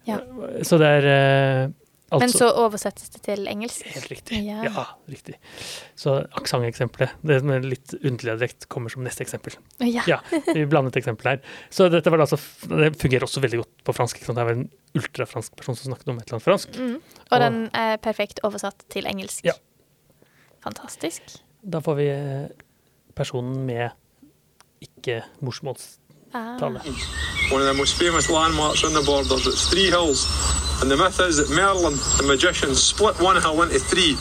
Ja. 0.09 0.19
Så 0.65 0.79
det 0.81 0.89
er 0.89 1.07
eh, 1.11 1.71
altså 2.09 2.23
Men 2.23 2.33
så 2.33 2.49
oversettes 2.63 3.11
det 3.13 3.21
til 3.27 3.49
engelsk? 3.51 3.85
Helt 3.93 4.09
riktig. 4.13 4.41
Ja. 4.47 4.63
Ja, 4.65 4.85
riktig. 5.11 5.37
Så 5.99 6.15
aksenteksempelet, 6.41 7.13
det 7.29 7.41
med 7.47 7.67
litt 7.69 7.93
underlig 7.99 8.31
dialekt, 8.31 8.69
kommer 8.73 8.93
som 8.93 9.05
neste 9.05 9.25
eksempel. 9.27 9.59
Ja. 9.85 10.07
Ja, 10.09 10.21
vi 10.47 10.65
blandet 10.71 10.97
eksempel 11.01 11.35
her. 11.35 11.43
Så 11.71 11.91
dette 11.93 12.13
var 12.13 12.23
det 12.23 12.29
altså, 12.31 12.41
det 12.73 12.95
fungerer 13.01 13.29
også 13.29 13.45
veldig 13.45 13.63
godt 13.63 13.85
på 13.85 13.97
fransk. 14.01 14.21
Ikke 14.21 14.31
sant? 14.31 14.41
Det 14.41 14.49
var 14.49 14.57
en 14.57 14.67
ultrafransk 14.99 15.59
person 15.61 15.77
som 15.77 15.93
snakket 15.93 16.15
om 16.15 16.23
et 16.23 16.27
eller 16.27 16.39
annet 16.39 16.49
fransk. 16.49 16.81
Mm. 16.81 16.97
Og 17.29 17.45
den 17.45 17.61
er 17.77 18.01
perfekt 18.03 18.43
oversatt 18.49 18.89
til 18.95 19.11
engelsk? 19.11 19.45
Ja. 19.47 19.55
Fantastisk. 20.65 21.39
Da 21.63 21.83
får 21.85 22.01
vi 22.01 22.11
eh, 22.15 22.67
personen 23.19 23.65
med 23.69 23.91
ikke 24.83 25.23
morsmålstale. 25.45 26.05
One 26.33 27.61
of 27.63 27.67
the 27.67 27.75
most 27.75 27.95
famous 27.99 28.29
landmarks 28.29 28.85
on 28.85 28.93
the 28.93 29.03
borders. 29.03 29.47
It's 29.47 29.69
three 29.69 29.87
hills. 29.89 30.27
And 30.81 30.91
the 30.91 30.97
myth 30.97 31.19
is 31.21 31.37
that 31.39 31.51
Merlin, 31.51 31.95
the 32.19 32.25
magician, 32.27 32.75
split 32.75 33.19
one 33.21 33.41
hill 33.41 33.63
into 33.63 33.81
three 33.81 34.15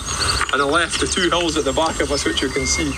and 0.53 0.63
left 0.71 0.99
the 0.99 1.07
two 1.07 1.29
hills 1.29 1.57
at 1.57 1.65
the 1.65 1.73
back 1.73 1.99
of 2.01 2.11
us, 2.11 2.25
which 2.25 2.41
you 2.41 2.49
can 2.49 2.65
see. 2.65 2.89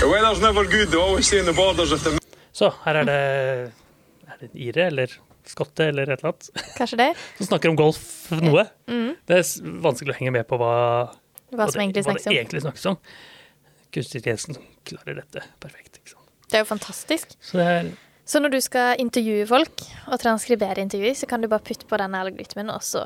The 0.00 0.08
weather's 0.08 0.40
never 0.40 0.64
good. 0.64 0.88
They 0.88 0.98
always 0.98 1.28
say 1.28 1.38
in 1.38 1.44
the 1.46 1.52
borders 1.52 1.92
if 1.92 2.02
the 2.04 2.18
Så 2.52 2.70
her 2.84 2.94
er 2.96 3.04
det, 3.04 3.72
er 4.26 4.36
det 4.40 4.48
en 4.50 4.58
ire 4.58 4.86
eller 4.86 5.06
skotte 5.46 5.84
eller 5.84 6.02
et 6.02 6.08
eller 6.08 6.32
annet 6.32 6.48
Kanskje 6.78 6.96
det? 6.96 7.10
som 7.36 7.46
snakker 7.46 7.68
om 7.68 7.76
golf 7.76 8.30
noe. 8.32 8.64
Mm. 8.88 9.12
Det 9.28 9.36
er 9.36 9.44
vanskelig 9.84 10.14
å 10.14 10.18
henge 10.18 10.32
med 10.32 10.46
på 10.48 10.56
hva, 10.56 10.72
Hva 11.52 11.66
som 11.68 11.76
det, 11.76 11.84
egentlig 11.84 12.06
hva 12.06 12.14
snakkes 12.16 12.24
det 12.24 12.30
om. 12.32 12.36
egentlig 12.40 12.62
snakkes 12.64 12.86
om. 12.90 12.96
Kunstig 13.92 14.24
Jensen 14.26 14.56
klarer 14.88 15.20
dette 15.20 15.44
perfekt. 15.60 16.00
Ikke 16.00 16.14
sant? 16.16 16.32
Det 16.48 16.58
er 16.58 16.64
jo 16.64 16.70
fantastisk. 16.72 17.36
Så 17.44 17.60
det 17.60 17.68
er 17.76 17.92
Så 18.26 18.42
når 18.42 18.56
du 18.56 18.60
skal 18.64 18.98
intervjue 19.02 19.46
folk 19.48 19.86
og 20.10 20.18
transkribere 20.22 20.82
intervjuer, 20.82 21.14
så 21.14 21.28
kan 21.30 21.42
du 21.42 21.48
bare 21.50 21.62
putte 21.66 21.86
på 21.86 21.98
denne 22.00 22.20
algoritmen, 22.26 22.72
og 22.74 22.82
så 22.82 23.04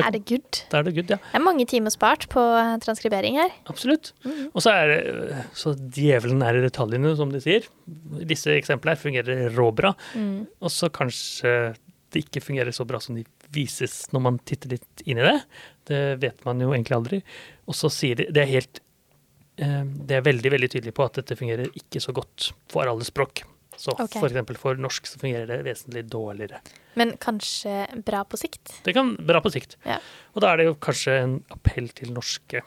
er 0.00 0.12
det 0.14 0.22
good. 0.28 0.62
Da 0.72 0.80
er 0.80 0.86
det 0.88 0.94
good, 0.96 1.10
ja. 1.12 1.18
Det 1.20 1.38
er 1.38 1.44
mange 1.44 1.66
timer 1.68 1.92
spart 1.92 2.26
på 2.32 2.40
eh, 2.40 2.74
transkribering 2.82 3.36
her. 3.38 3.52
Absolutt. 3.70 4.12
Mhm. 4.24 4.50
Og 4.50 4.64
så 4.64 4.74
er 4.74 4.90
det 4.90 4.98
øh, 5.12 5.42
så 5.58 5.74
djevelen 5.76 6.42
er 6.42 6.58
i 6.58 6.64
detaljene, 6.64 7.14
som 7.18 7.32
de 7.32 7.42
sier. 7.44 7.68
Disse 8.28 8.54
eksemplene 8.56 8.96
her 8.96 9.02
fungerer 9.02 9.42
råbra. 9.56 9.92
Mm. 10.16 10.46
Og 10.62 10.72
så 10.72 10.90
kanskje 10.92 11.74
det 12.12 12.26
ikke 12.26 12.44
fungerer 12.44 12.74
så 12.76 12.86
bra 12.88 13.00
som 13.00 13.16
de 13.16 13.24
vises 13.52 14.06
når 14.12 14.24
man 14.26 14.40
titter 14.48 14.74
litt 14.74 15.04
inn 15.04 15.20
i 15.20 15.28
det. 15.28 15.38
Det 15.88 16.02
vet 16.24 16.44
man 16.48 16.60
jo 16.60 16.72
egentlig 16.72 16.98
aldri. 16.98 17.22
Og 17.68 17.76
så 17.76 17.92
sier 17.92 18.18
de 18.18 18.28
Det 18.32 18.42
er 18.42 18.50
helt 18.50 18.82
eh, 19.60 19.82
Det 19.84 20.18
er 20.18 20.28
veldig, 20.28 20.56
veldig 20.56 20.72
tydelig 20.72 20.96
på 20.96 21.06
at 21.06 21.20
dette 21.20 21.38
fungerer 21.38 21.72
ikke 21.78 22.02
så 22.02 22.16
godt 22.16 22.52
for 22.72 22.88
alle 22.88 23.06
språk. 23.06 23.44
Så 23.82 23.90
Ok. 23.98 24.12
for 24.20 24.28
eksempel 24.30 24.56
for 24.60 24.78
norsk 24.78 25.08
så 25.10 25.18
fungerer 25.18 25.48
det 25.50 25.56
vesentlig 25.66 26.04
dårligere. 26.12 26.60
Men 27.00 27.16
kanskje 27.18 27.80
bra 28.06 28.20
på 28.30 28.38
sikt. 28.38 28.76
Det 28.86 28.94
kan 28.94 29.16
bra 29.16 29.40
på 29.42 29.50
sikt. 29.50 29.74
Ja. 29.88 29.96
Og 30.36 30.44
da 30.44 30.52
er 30.52 30.60
det 30.60 30.66
jo 30.68 30.76
kanskje 30.78 31.16
en 31.24 31.34
appell 31.50 31.88
til 31.98 32.12
norske 32.14 32.62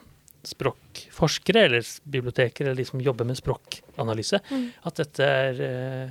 språkforskere 0.46 1.64
eller 1.66 1.86
biblioteker 2.10 2.66
eller 2.66 2.78
de 2.78 2.84
som 2.88 3.00
jobber 3.02 3.26
med 3.26 3.38
språkanalyse, 3.38 4.40
Mm. 4.50 4.72
at 4.84 4.94
dette 4.94 5.20
er, 5.24 5.52
eh, 5.62 6.10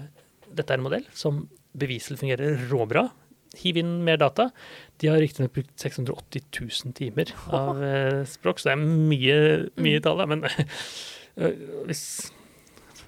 dette 0.53 0.71
er 0.71 0.77
en 0.77 0.83
modell 0.83 1.05
som 1.13 1.47
beviselig 1.77 2.19
fungerer 2.19 2.67
råbra. 2.69 3.11
Hiv 3.55 3.77
inn 3.77 4.03
mer 4.03 4.17
data. 4.17 4.51
De 4.99 5.07
har 5.07 5.17
riktignok 5.19 5.53
brukt 5.53 5.77
680 5.79 6.41
000 6.51 6.93
timer 6.93 7.31
av 7.53 7.81
eh, 7.81 8.23
språk, 8.25 8.57
så 8.59 8.63
det 8.63 8.73
er 8.73 8.83
mye, 8.83 9.69
mye 9.77 10.01
tall, 10.01 10.25
men 10.27 10.43
eh, 11.37 11.51
hvis 11.87 12.31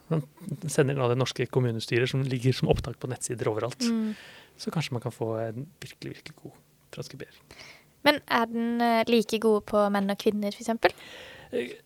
man 0.09 0.23
sender 0.71 0.95
da 0.99 1.07
det 1.11 1.17
norske 1.19 1.47
kommunestyrer 1.51 2.07
som 2.09 2.21
ligger 2.23 2.53
som 2.55 2.69
opptak 2.71 2.99
på 3.01 3.09
nettsider 3.11 3.49
overalt, 3.51 3.79
Mm. 3.87 4.13
så 4.57 4.71
kanskje 4.73 4.93
man 4.97 5.01
kan 5.03 5.11
få 5.15 5.33
en 5.41 5.67
virkelig, 5.81 6.15
virkelig 6.17 6.35
god 6.43 6.51
transkribering. 6.91 7.41
Men 8.07 8.21
er 8.31 8.45
den 8.47 8.81
eh, 8.81 9.03
like 9.09 9.39
god 9.43 9.65
på 9.67 9.89
menn 9.91 10.09
og 10.13 10.17
kvinner, 10.21 10.53
f.eks.? 10.55 10.69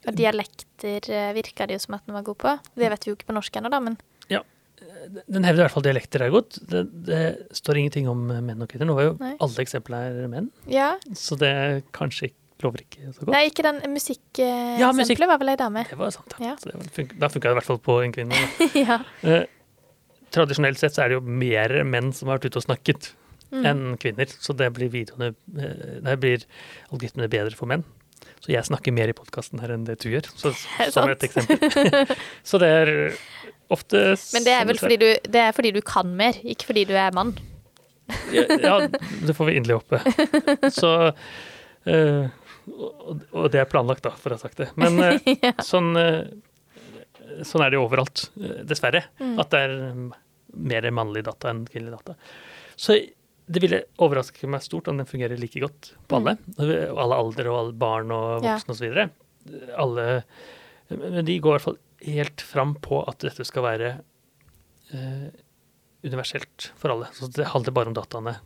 Og 0.07 0.15
dialekter 0.17 1.05
eh, 1.13 1.33
virka 1.37 1.67
det 1.69 1.77
jo 1.77 1.83
som 1.85 1.95
at 1.97 2.05
den 2.07 2.15
var 2.17 2.23
god 2.25 2.37
på. 2.41 2.55
Det 2.75 2.89
vet 2.89 3.05
vi 3.05 3.11
jo 3.11 3.15
ikke 3.17 3.27
på 3.29 3.35
norsk 3.37 3.55
ennå, 3.59 3.69
da, 3.73 3.79
men 3.79 3.97
Ja. 4.29 4.41
Den 5.29 5.43
hevder 5.45 5.61
i 5.61 5.65
hvert 5.67 5.73
fall 5.75 5.83
dialekter 5.85 6.23
er 6.25 6.31
godt. 6.33 6.55
Det, 6.67 6.79
det 7.05 7.19
står 7.53 7.77
ingenting 7.77 8.07
om 8.09 8.23
menn 8.27 8.61
og 8.63 8.69
kvinner. 8.71 8.87
Nå 8.89 8.95
var 8.97 9.03
jo 9.05 9.11
Nei. 9.19 9.35
alle 9.39 9.61
eksemplene 9.61 10.23
er 10.23 10.31
menn, 10.31 10.47
ja. 10.67 10.95
så 11.13 11.37
det 11.37 11.49
er 11.53 11.81
kanskje 11.93 12.31
ikke 12.31 12.40
lover 12.65 12.83
ikke 12.85 13.07
så 13.13 13.23
godt. 13.23 13.31
Nei, 13.35 13.45
ikke 13.49 13.63
den 13.67 13.79
musikkeksempelet 13.93 14.79
Ja, 14.83 14.91
musikk. 14.97 15.23
var 15.27 15.39
vel 15.41 15.53
ei 15.53 15.57
dame. 15.59 15.85
Det 15.89 15.97
var 15.99 16.11
sant, 16.15 16.35
ja. 16.39 16.51
Ja. 16.51 16.55
Så 16.59 16.69
det 16.71 16.75
var, 16.79 17.15
da 17.23 17.29
funka 17.33 17.49
det 17.49 17.55
i 17.55 17.59
hvert 17.61 17.69
fall 17.71 17.81
på 17.87 17.97
en 18.05 18.13
kvinne. 18.15 18.43
ja. 18.87 18.99
Eh, 19.23 19.45
tradisjonelt 20.31 20.79
sett 20.79 20.95
så 20.95 21.03
er 21.05 21.11
det 21.11 21.19
jo 21.19 21.23
mer 21.25 21.81
menn 21.87 22.11
som 22.15 22.29
har 22.31 22.39
vært 22.39 22.51
ute 22.51 22.61
og 22.63 22.67
snakket, 22.69 23.13
Mm. 23.51 23.65
enn 23.67 23.97
kvinner. 23.99 24.29
Så 24.39 24.53
det 24.55 24.69
blir 24.71 24.87
videoene 24.87 25.33
det 25.51 26.13
blir 26.23 26.45
algoritmene 26.87 27.27
bedre 27.27 27.51
for 27.59 27.67
menn. 27.67 27.81
Så 28.39 28.53
jeg 28.53 28.63
snakker 28.63 28.93
mer 28.95 29.11
i 29.11 29.15
podkasten 29.17 29.59
her 29.59 29.73
enn 29.75 29.83
det 29.83 29.97
du 29.99 30.07
gjør, 30.07 30.29
så, 30.39 30.53
som 30.95 31.09
et 31.11 31.25
eksempel. 31.27 31.59
så 32.47 32.61
det 32.63 32.69
er 32.71 32.91
ofte 33.67 34.15
Men 34.31 34.47
det 34.47 34.53
er 34.55 34.69
vel 34.69 34.79
fordi 34.79 34.97
du, 35.03 35.07
det 35.35 35.41
er 35.43 35.51
fordi 35.51 35.73
du 35.75 35.81
kan 35.83 36.15
mer, 36.15 36.39
ikke 36.47 36.69
fordi 36.71 36.85
du 36.87 36.95
er 36.95 37.11
mann. 37.11 37.35
Ja, 38.31 38.47
ja, 38.55 38.77
det 38.87 39.35
får 39.35 39.51
vi 39.51 39.57
inderlig 39.59 39.81
håpe. 39.81 39.99
Så 40.71 40.93
eh, 41.91 42.31
og, 42.69 43.21
og 43.31 43.47
det 43.53 43.61
er 43.61 43.69
planlagt, 43.71 44.03
da, 44.05 44.11
for 44.17 44.33
å 44.33 44.37
ha 44.37 44.41
sagt 44.43 44.61
det. 44.61 44.69
Men 44.79 44.99
eh, 45.07 45.19
Ja. 45.41 45.53
sånn, 45.65 45.91
eh, 45.97 46.27
sånn 47.47 47.63
er 47.65 47.71
det 47.73 47.79
jo 47.79 47.85
overalt, 47.87 48.27
eh, 48.41 48.61
dessverre. 48.67 49.05
Mm. 49.21 49.33
At 49.41 49.49
det 49.53 49.61
er 49.65 49.75
mm, 49.95 50.05
mer 50.71 50.89
mannlig 50.95 51.23
data 51.27 51.49
enn 51.53 51.63
kvinnelig 51.69 51.97
data. 51.99 52.15
Så 52.79 52.97
det 53.51 53.59
ville 53.63 53.81
overraske 53.99 54.47
meg 54.47 54.63
stort 54.63 54.87
om 54.91 54.99
den 55.01 55.07
fungerer 55.09 55.39
like 55.39 55.59
godt 55.59 55.93
på 56.07 56.19
alle. 56.21 56.37
Alle 56.61 57.17
aldre 57.17 57.49
og 57.51 57.57
alle 57.65 57.73
barn 57.81 58.11
og 58.15 58.45
voksne 58.45 58.75
Ja. 58.77 59.07
osv. 59.09 59.71
Alle 59.81 60.05
Men 60.91 61.25
de 61.25 61.39
går 61.41 61.55
i 61.55 61.57
hvert 61.57 61.65
fall 61.65 61.79
helt 62.05 62.41
fram 62.45 62.75
på 62.83 63.01
at 63.07 63.19
dette 63.25 63.43
skal 63.47 63.63
være 63.65 63.89
eh, 64.93 65.27
universelt 66.03 66.71
for 66.79 66.93
alle. 66.93 67.09
Så 67.17 67.27
det 67.35 67.49
handler 67.51 67.75
bare 67.75 67.91
om 67.91 67.97
dataene 67.97 68.37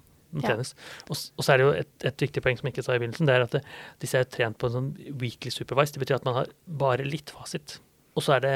Ja. 0.44 0.58
Og, 0.60 1.15
og 1.15 1.46
så 1.46 1.54
er 1.54 1.62
det 1.62 1.65
jo 1.65 1.72
et, 1.80 1.96
et 2.12 2.25
viktig 2.25 2.44
poeng 2.44 2.60
som 2.60 2.68
jeg 2.68 2.75
ikke 2.75 2.86
sa 2.88 2.98
i 2.98 3.01
begynnelsen, 3.01 3.30
det 3.30 3.38
er 3.38 3.46
at 3.46 3.56
det, 3.56 3.63
disse 4.04 4.20
er 4.20 4.27
trent 4.27 4.60
på 4.60 4.70
en 4.70 4.75
sånn 4.75 4.92
weekly 5.22 5.54
supervised. 5.54 5.96
Det 5.96 6.04
betyr 6.04 6.20
at 6.20 6.27
man 6.27 6.39
har 6.42 6.51
bare 6.65 7.08
litt 7.08 7.32
fasit. 7.36 7.80
Og 8.15 8.25
så 8.25 8.38
er 8.38 8.46
det 8.46 8.56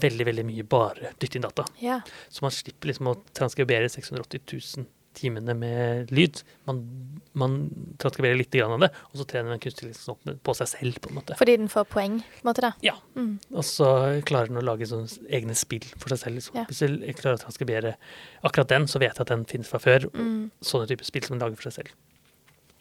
veldig, 0.00 0.26
veldig 0.28 0.46
mye 0.46 0.66
bare 0.70 1.14
dytte 1.20 1.38
inn 1.38 1.46
data. 1.46 1.64
Ja. 1.82 2.00
Så 2.28 2.44
man 2.44 2.54
slipper 2.54 2.90
liksom 2.90 3.10
å 3.10 3.18
transkribere 3.36 3.88
680 3.90 4.44
000 4.78 4.88
timene 5.16 5.54
med 5.58 6.12
lyd. 6.14 6.42
Man, 6.68 6.82
man 7.38 7.56
transkriberer 8.02 8.38
litt 8.38 8.54
av 8.62 8.76
det, 8.82 8.90
og 9.10 9.20
så 9.20 9.26
trener 9.28 9.52
man 9.52 9.62
kunstig 9.62 9.90
opp 10.12 10.28
på 10.46 10.54
seg 10.58 10.70
selv, 10.70 11.00
på 11.02 11.10
en 11.10 11.18
måte. 11.20 11.38
Fordi 11.40 11.56
den 11.60 11.72
får 11.72 11.88
poeng, 11.90 12.20
på 12.22 12.44
en 12.44 12.50
måte, 12.50 12.64
da. 12.64 12.72
Ja. 12.84 12.96
Mm. 13.18 13.34
Og 13.54 13.66
så 13.66 13.90
klarer 14.28 14.52
den 14.52 14.60
å 14.62 14.66
lage 14.66 14.88
egne 15.30 15.56
spill 15.58 15.86
for 15.96 16.12
seg 16.12 16.22
selv. 16.24 16.40
Liksom. 16.40 16.60
Ja. 16.60 16.68
Hvis 16.70 16.84
jeg 16.86 17.18
klarer 17.18 17.40
å 17.40 17.44
transkribere 17.44 17.96
akkurat 18.46 18.72
den, 18.72 18.88
så 18.90 19.02
vet 19.02 19.14
jeg 19.14 19.26
at 19.26 19.34
den 19.34 19.48
finnes 19.50 19.70
fra 19.70 19.82
før. 19.82 20.08
Mm. 20.14 20.48
Sånne 20.64 20.90
typer 20.90 21.08
spill 21.08 21.26
som 21.26 21.36
den 21.36 21.44
lager 21.46 21.60
for 21.60 21.70
seg 21.70 21.82
selv. 21.82 21.98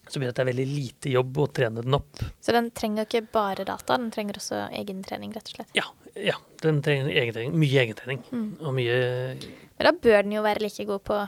Så 0.09 0.17
betyr 0.17 0.31
det 0.31 0.33
at 0.33 0.39
det 0.39 0.43
er 0.43 0.49
veldig 0.49 0.69
lite 0.71 1.11
jobb 1.13 1.37
å 1.37 1.45
trene 1.53 1.83
den 1.85 1.93
opp. 1.93 2.21
Så 2.41 2.53
den 2.55 2.71
trenger 2.73 3.05
ikke 3.05 3.21
bare 3.29 3.65
data, 3.67 3.97
den 3.97 4.09
trenger 4.13 4.39
også 4.39 4.63
egentrening, 4.73 5.35
rett 5.37 5.51
og 5.51 5.59
slett. 5.59 5.75
Ja, 5.77 5.85
ja 6.17 6.37
den 6.63 6.81
trenger 6.85 7.11
egentrening. 7.13 7.53
Mye 7.61 7.83
egentrening. 7.83 8.23
Mm. 8.33 8.47
Og 8.63 8.73
mye 8.73 8.95
Men 9.37 9.85
da 9.85 9.93
bør 9.93 10.25
den 10.25 10.33
jo 10.33 10.41
være 10.45 10.65
like 10.65 10.87
god 10.89 11.05
på 11.05 11.19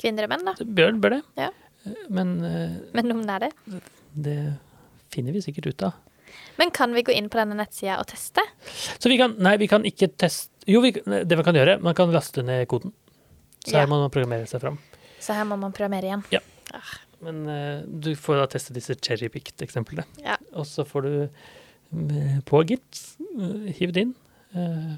kvinner 0.00 0.26
og 0.26 0.32
menn, 0.32 0.46
da. 0.48 0.54
Bør, 0.64 0.94
bør 1.02 1.16
det. 1.18 1.22
Ja. 1.40 1.50
Men 2.12 2.34
eh, 2.44 2.78
Men 2.96 3.12
om 3.14 3.22
det 3.28 3.36
er 3.38 3.46
det. 3.48 3.80
det 4.28 4.38
finner 5.12 5.32
vi 5.36 5.42
sikkert 5.44 5.70
ut 5.72 5.84
av. 5.88 5.98
Men 6.60 6.70
kan 6.76 6.92
vi 6.94 7.02
gå 7.02 7.12
inn 7.16 7.28
på 7.32 7.38
denne 7.40 7.56
nettsida 7.58 7.96
og 7.98 8.06
teste? 8.10 8.42
Så 9.00 9.10
vi 9.10 9.16
kan, 9.18 9.32
nei, 9.42 9.56
vi 9.58 9.66
kan 9.70 9.82
ikke 9.88 10.10
teste 10.20 10.52
Jo, 10.70 10.82
vi, 10.84 10.92
det 10.92 11.34
vi 11.38 11.42
kan 11.46 11.56
gjøre, 11.56 11.78
man 11.82 11.96
kan 11.98 12.12
laste 12.14 12.44
ned 12.46 12.66
koden. 12.70 12.92
Så 13.64 13.74
her 13.74 13.86
Ja. 13.86 13.90
må 13.90 13.98
man 14.00 14.12
programmere 14.12 14.46
seg 14.46 14.60
fram. 14.62 14.76
Så 15.20 15.34
her 15.34 15.44
må 15.48 15.56
man 15.58 15.72
programmere 15.74 16.06
igjen. 16.06 16.22
Ja. 16.32 16.40
Ah, 16.76 16.92
Men 17.24 17.40
uh, 17.48 17.80
du 17.84 18.12
får 18.16 18.38
da 18.38 18.46
teste 18.52 18.72
disse 18.76 18.94
cherrypicked-eksemplene. 18.94 20.04
Ja. 20.22 20.36
Og 20.54 20.68
så 20.68 20.84
får 20.88 21.02
du 21.08 21.12
eh, 21.24 22.38
på 22.46 22.62
Git 22.68 23.00
hiv 23.80 23.92
det 23.96 24.04
inn. 24.06 24.14
Uh, 24.54 24.94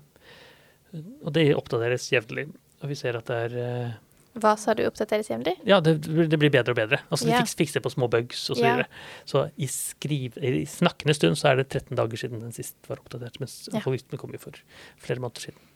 og 1.24 1.32
det 1.34 1.46
oppdateres 1.56 2.10
jevnlig. 2.12 2.50
Og 2.82 2.90
vi 2.92 2.98
ser 2.98 3.16
at 3.16 3.30
det 3.30 3.40
er 3.48 3.96
Hva 4.32 4.54
sa 4.56 4.72
du 4.72 4.80
oppdateres 4.86 5.28
jevnlig? 5.28 5.52
Ja, 5.68 5.80
det, 5.84 5.98
det 6.06 6.38
blir 6.40 6.52
bedre 6.52 6.72
og 6.72 6.78
bedre. 6.78 7.02
Altså 7.12 7.28
yeah. 7.28 7.42
De 7.42 7.44
fiks, 7.44 7.56
fikser 7.58 7.82
på 7.84 7.92
små 7.92 8.08
bugs 8.12 8.46
og 8.52 8.56
så 8.56 8.64
yeah. 8.64 9.02
Så 9.28 9.42
i, 9.60 9.68
skriv, 9.68 10.38
i 10.40 10.64
snakkende 10.68 11.16
stund 11.18 11.36
så 11.40 11.50
er 11.50 11.60
det 11.60 11.68
13 11.68 11.98
dager 11.98 12.22
siden 12.22 12.40
den 12.40 12.56
sist 12.56 12.78
var 12.88 13.02
oppdatert. 13.02 13.36
Mens 13.42 13.58
yeah. 13.68 13.82
algoritmen 13.82 14.20
kom 14.22 14.32
jo 14.32 14.40
for 14.40 14.62
flere 15.02 15.20
måneder 15.20 15.50
siden. 15.50 15.68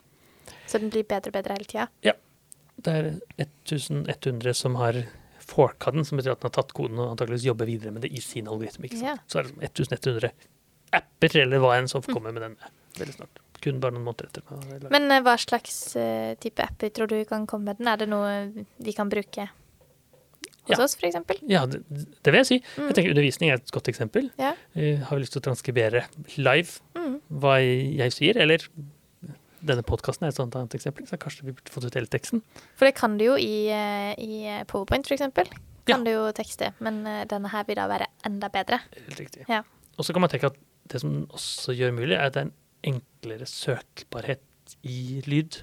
Så 0.66 0.80
den 0.80 0.90
blir 0.94 1.04
bedre 1.04 1.34
og 1.34 1.36
bedre 1.36 1.58
hele 1.58 1.68
tida? 1.68 2.16
Det 2.86 2.92
er 2.92 3.12
1100 3.44 4.56
som 4.56 4.80
har 4.80 5.04
forka 5.46 5.92
den, 5.94 6.04
som 6.04 6.18
betyr 6.18 6.34
at 6.34 6.42
den 6.42 6.50
har 6.50 6.56
tatt 6.56 6.74
koden 6.76 6.98
og 6.98 7.12
antakeligvis 7.12 7.46
jobber 7.46 7.68
videre 7.68 7.92
med 7.94 8.06
det 8.06 8.10
i 8.16 8.22
sin 8.24 8.48
algoritme. 8.50 8.88
Ikke 8.88 8.98
sant? 8.98 9.22
Ja. 9.22 9.30
Så 9.30 9.42
er 9.42 9.50
det 9.50 9.70
1100 9.70 10.32
apper 10.96 11.40
eller 11.42 11.62
hva 11.62 11.76
enn 11.76 11.90
som 11.90 12.04
kommer 12.04 12.34
med 12.34 12.44
den 12.46 12.56
veldig 12.96 13.18
snart. 13.18 13.42
Kun 13.64 13.78
bare 13.80 13.94
noen 13.96 14.04
måneder 14.06 14.28
etter. 14.28 14.90
Men 14.92 15.10
eh, 15.10 15.22
hva 15.24 15.36
slags 15.40 15.76
eh, 15.96 16.34
type 16.42 16.62
apper 16.64 16.90
tror 16.94 17.08
du 17.10 17.16
kan 17.28 17.46
komme 17.48 17.70
med 17.72 17.78
den? 17.80 17.88
Er 17.88 18.02
det 18.02 18.08
noe 18.10 18.32
vi 18.84 18.92
kan 18.96 19.08
bruke 19.12 19.46
hos 20.66 20.74
Ja. 20.74 20.82
oss, 20.82 20.96
eksempel? 20.98 21.38
Ja, 21.46 21.62
det, 21.70 21.80
det 21.88 22.32
vil 22.34 22.40
jeg 22.42 22.46
si. 22.48 22.58
Mm. 22.76 22.88
Jeg 22.90 22.96
tenker 22.98 23.14
Undervisning 23.14 23.52
er 23.52 23.60
et 23.60 23.70
godt 23.74 23.88
eksempel. 23.92 24.28
Ja. 24.40 24.52
Uh, 24.76 24.98
har 25.06 25.16
vi 25.16 25.22
lyst 25.22 25.36
til 25.36 25.42
å 25.44 25.46
transkribere 25.50 26.04
live 26.36 26.80
Mm. 26.96 27.20
hva 27.30 27.52
jeg 27.62 28.12
sier, 28.16 28.36
eller 28.42 28.64
denne 29.66 29.82
podkasten 29.86 30.26
er 30.26 30.32
et 30.32 30.38
sånt 30.38 30.54
annet 30.58 30.74
eksempel, 30.74 31.06
så 31.06 31.16
kanskje 31.22 31.44
vi 31.46 31.52
burde 31.54 31.70
fått 31.70 31.84
ut 31.86 31.94
hele 31.94 32.10
teksten. 32.10 32.42
For 32.74 32.86
det 32.88 32.96
kan 32.98 33.14
du 33.18 33.24
jo 33.28 33.36
i, 33.38 33.68
i 33.70 34.58
Powerpoint, 34.66 35.06
for 35.06 35.14
eksempel. 35.14 35.46
Ja. 35.86 35.94
Kan 35.94 36.04
du 36.06 36.10
jo 36.10 36.24
tekste, 36.34 36.72
men 36.82 37.04
denne 37.30 37.50
her 37.52 37.64
vil 37.68 37.78
da 37.78 37.86
være 37.90 38.08
enda 38.26 38.48
bedre. 38.50 38.80
Helt 38.96 39.20
riktig. 39.22 39.44
Ja. 39.48 39.62
Og 39.96 40.04
så 40.04 40.12
kan 40.12 40.24
man 40.26 40.30
tenke 40.32 40.50
at 40.50 40.58
det 40.90 41.00
som 41.02 41.14
også 41.30 41.74
gjør 41.78 41.94
mulig, 41.94 42.16
er 42.18 42.26
at 42.26 42.34
det 42.34 42.42
er 42.42 42.48
en 42.48 42.54
enklere 42.86 43.46
søkbarhet 43.50 44.42
i 44.86 45.22
lyd. 45.26 45.60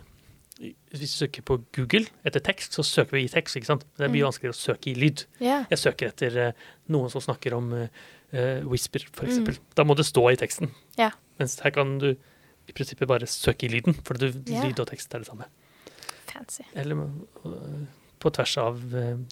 Hvis 0.60 1.02
vi 1.02 1.08
søker 1.10 1.42
på 1.48 1.58
Google 1.76 2.06
etter 2.28 2.40
tekst, 2.46 2.76
så 2.78 2.84
søker 2.86 3.18
vi 3.18 3.24
i 3.26 3.32
tekst. 3.32 3.56
ikke 3.58 3.66
sant? 3.72 3.86
Det 3.98 4.06
er 4.06 4.12
mye 4.14 4.22
Mm. 4.24 4.30
vanskeligere 4.30 4.54
å 4.56 4.60
søke 4.62 4.92
i 4.92 4.94
lyd. 4.94 5.26
Yeah. 5.42 5.66
Jeg 5.72 5.80
søker 5.82 6.08
etter 6.12 6.38
eh, 6.38 6.52
noen 6.94 7.10
som 7.12 7.22
snakker 7.22 7.54
om 7.58 7.74
eh, 7.74 8.62
whisper, 8.64 9.00
for 9.12 9.26
Mm. 9.26 9.58
Da 9.76 9.84
må 9.84 9.96
det 9.96 10.06
stå 10.06 10.32
i 10.32 10.36
teksten. 10.40 10.72
Yeah. 11.00 11.12
Mens 11.40 11.60
her 11.60 11.72
kan 11.72 11.98
du 12.00 12.12
i 12.14 12.72
prinsippet 12.72 13.08
bare 13.08 13.26
søke 13.28 13.66
i 13.66 13.68
lyden, 13.74 13.94
for 14.06 14.14
du, 14.14 14.28
yeah. 14.48 14.64
lyd 14.68 14.80
og 14.80 14.88
tekst 14.88 15.14
er 15.14 15.20
det 15.20 15.28
samme. 15.28 15.46
Fancy. 16.28 16.64
Eller 16.76 16.96
på 18.20 18.32
tvers 18.32 18.58
av, 18.58 18.80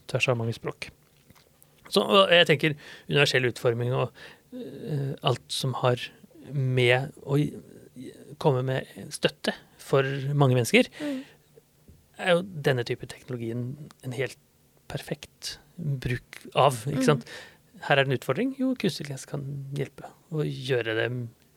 tvers 0.07 0.27
av 0.29 0.37
mange 0.37 0.53
språk. 0.53 0.89
Så 1.89 2.03
jeg 2.29 2.47
tenker 2.47 2.75
universell 3.09 3.45
utforming 3.45 3.93
og 3.93 4.11
alt 5.23 5.41
som 5.51 5.73
har 5.79 5.97
med 6.51 7.11
å 7.23 7.37
komme 8.41 8.63
med 8.67 8.89
støtte 9.13 9.53
for 9.81 10.03
mange 10.37 10.57
mennesker, 10.57 10.89
Mm. 11.01 11.21
er 12.21 12.35
jo 12.35 12.41
denne 12.43 12.83
type 12.85 13.07
teknologien 13.09 13.63
en 14.05 14.11
helt 14.17 14.37
perfekt 14.91 15.57
bruk 15.77 16.41
av. 16.55 16.73
ikke 16.85 17.15
Mm. 17.17 17.23
her 17.87 17.97
er 17.97 18.03
det 18.03 18.11
en 18.11 18.17
utfordring. 18.19 18.55
Jo, 18.59 18.73
kunstig 18.75 19.05
intelligens 19.07 19.25
kan 19.29 19.45
hjelpe 19.73 20.09
og 20.31 20.45
gjøre 20.45 20.95
det 20.97 21.07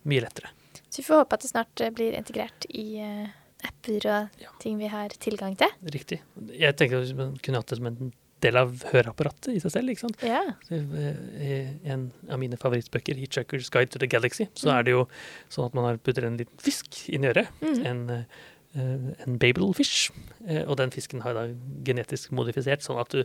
mye 0.07 0.21
lettere. 0.25 0.49
Så 0.89 1.03
vi 1.03 1.09
får 1.09 1.25
håpe 1.25 1.35
at 1.35 1.41
det 1.41 1.51
snart 1.51 1.81
eh, 1.81 1.91
blir 1.91 2.15
integrert 2.17 2.67
i 2.71 2.99
eh, 3.01 3.27
apper 3.65 3.97
og 4.07 4.31
Ja. 4.41 4.49
ting 4.61 4.79
vi 4.79 4.87
har 4.89 5.09
tilgang 5.09 5.57
til. 5.59 5.69
Riktig. 5.85 6.21
Jeg 6.53 6.77
tenker 6.77 7.03
at 7.03 7.17
man 7.17 7.37
kunne 7.43 7.57
hatt 7.57 7.67
det 7.67 7.79
som 7.79 7.87
en 7.87 8.13
del 8.45 8.59
av 8.61 8.73
høreapparatet 8.93 9.51
i 9.55 9.61
seg 9.63 9.73
selv. 9.75 9.93
ikke 9.93 10.05
sant? 10.05 10.23
Yeah. 10.25 10.53
Eh, 10.71 11.71
en 11.91 12.09
av 12.29 12.41
mine 12.41 12.59
favorittbøker, 12.61 13.17
'Hitchhiker's 13.19 13.71
Guide 13.73 13.91
to 13.95 13.99
the 14.03 14.09
Galaxy', 14.11 14.49
så 14.55 14.75
er 14.79 14.85
det 14.87 14.95
jo 14.95 15.07
sånn 15.51 15.67
at 15.67 15.75
man 15.75 15.89
har 15.89 15.99
putter 15.99 16.27
en 16.29 16.39
liten 16.39 16.59
fisk 16.61 17.09
inn 17.09 17.25
i 17.25 17.31
øret. 17.33 17.49
Mm. 17.63 17.87
En, 17.87 18.11
eh, 18.11 19.25
en 19.27 19.39
babelfish. 19.39 20.11
Eh, 20.47 20.65
Og 20.69 20.77
den 20.77 20.91
fisken 20.91 21.23
har 21.23 21.35
da 21.35 21.49
genetisk 21.85 22.31
modifisert, 22.33 22.83
sånn 22.83 23.01
at 23.01 23.11
du, 23.11 23.25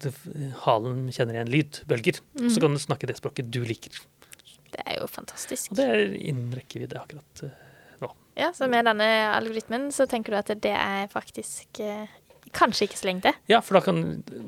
du, 0.00 0.10
halen 0.64 1.08
kjenner 1.10 1.34
igjen 1.34 1.52
lydbølger. 1.52 2.20
Mm. 2.38 2.50
Så 2.50 2.60
kan 2.60 2.72
du 2.72 2.78
snakke 2.78 3.06
det 3.06 3.16
språket 3.16 3.50
du 3.50 3.62
liker. 3.64 3.92
Det 4.72 4.82
er 4.84 5.00
jo 5.00 5.06
fantastisk. 5.06 5.70
Og 5.72 5.76
det 5.76 5.86
er 5.88 6.14
innen 6.16 6.52
rekkevidde 6.52 6.98
akkurat 7.00 7.44
nå. 8.00 8.10
Ja, 8.36 8.52
Så 8.52 8.68
med 8.68 8.84
denne 8.84 9.32
algoritmen 9.32 9.90
så 9.90 10.06
tenker 10.06 10.32
du 10.32 10.36
at 10.36 10.60
det 10.60 10.74
er 10.74 11.08
faktisk 11.08 11.80
kanskje 12.56 12.88
ikke 12.88 12.98
så 12.98 13.08
lenge 13.08 13.26
til? 13.26 13.38
Ja, 13.52 13.60
for 13.64 13.78
da 13.78 13.84
kan 13.84 14.02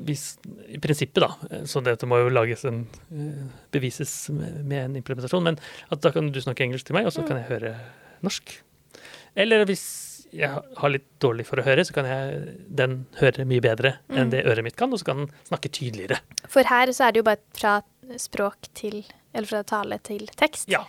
hvis, 0.07 0.25
I 0.67 0.79
prinsippet, 0.81 1.23
da. 1.23 1.63
Så 1.69 1.83
dette 1.85 2.09
må 2.09 2.21
jo 2.23 2.31
lages 2.33 2.65
en 2.69 2.83
eh, 3.13 3.43
bevises 3.73 4.13
med, 4.33 4.77
en 4.81 4.97
implementasjon. 4.99 5.45
Men 5.45 5.59
at 5.93 6.03
da 6.03 6.13
kan 6.15 6.31
du 6.33 6.41
snakke 6.43 6.65
engelsk 6.65 6.89
til 6.89 6.97
meg, 6.97 7.09
og 7.09 7.15
så 7.15 7.25
kan 7.27 7.39
jeg 7.41 7.49
høre 7.51 7.75
norsk. 8.25 8.55
Eller 9.39 9.65
hvis 9.69 9.85
jeg 10.35 10.49
har 10.51 10.91
litt 10.93 11.07
dårlig 11.21 11.45
for 11.47 11.61
å 11.61 11.65
høre, 11.65 11.85
så 11.85 11.95
kan 11.95 12.07
jeg 12.09 12.57
den 12.81 12.99
høre 13.21 13.45
mye 13.49 13.63
bedre 13.65 13.95
enn 14.13 14.33
det 14.33 14.43
øret 14.45 14.65
mitt 14.65 14.77
kan, 14.77 14.91
og 14.93 15.01
så 15.01 15.09
kan 15.09 15.23
den 15.23 15.31
snakke 15.47 15.71
tydeligere. 15.73 16.19
For 16.49 16.69
her 16.69 16.91
så 16.93 17.07
er 17.07 17.15
det 17.15 17.23
jo 17.23 17.29
bare 17.29 17.41
fra 17.57 17.79
språk 18.19 18.69
til 18.77 19.03
Eller 19.29 19.45
fra 19.45 19.59
tale 19.61 19.99
til 20.01 20.23
tekst. 20.33 20.65
Ja. 20.73 20.79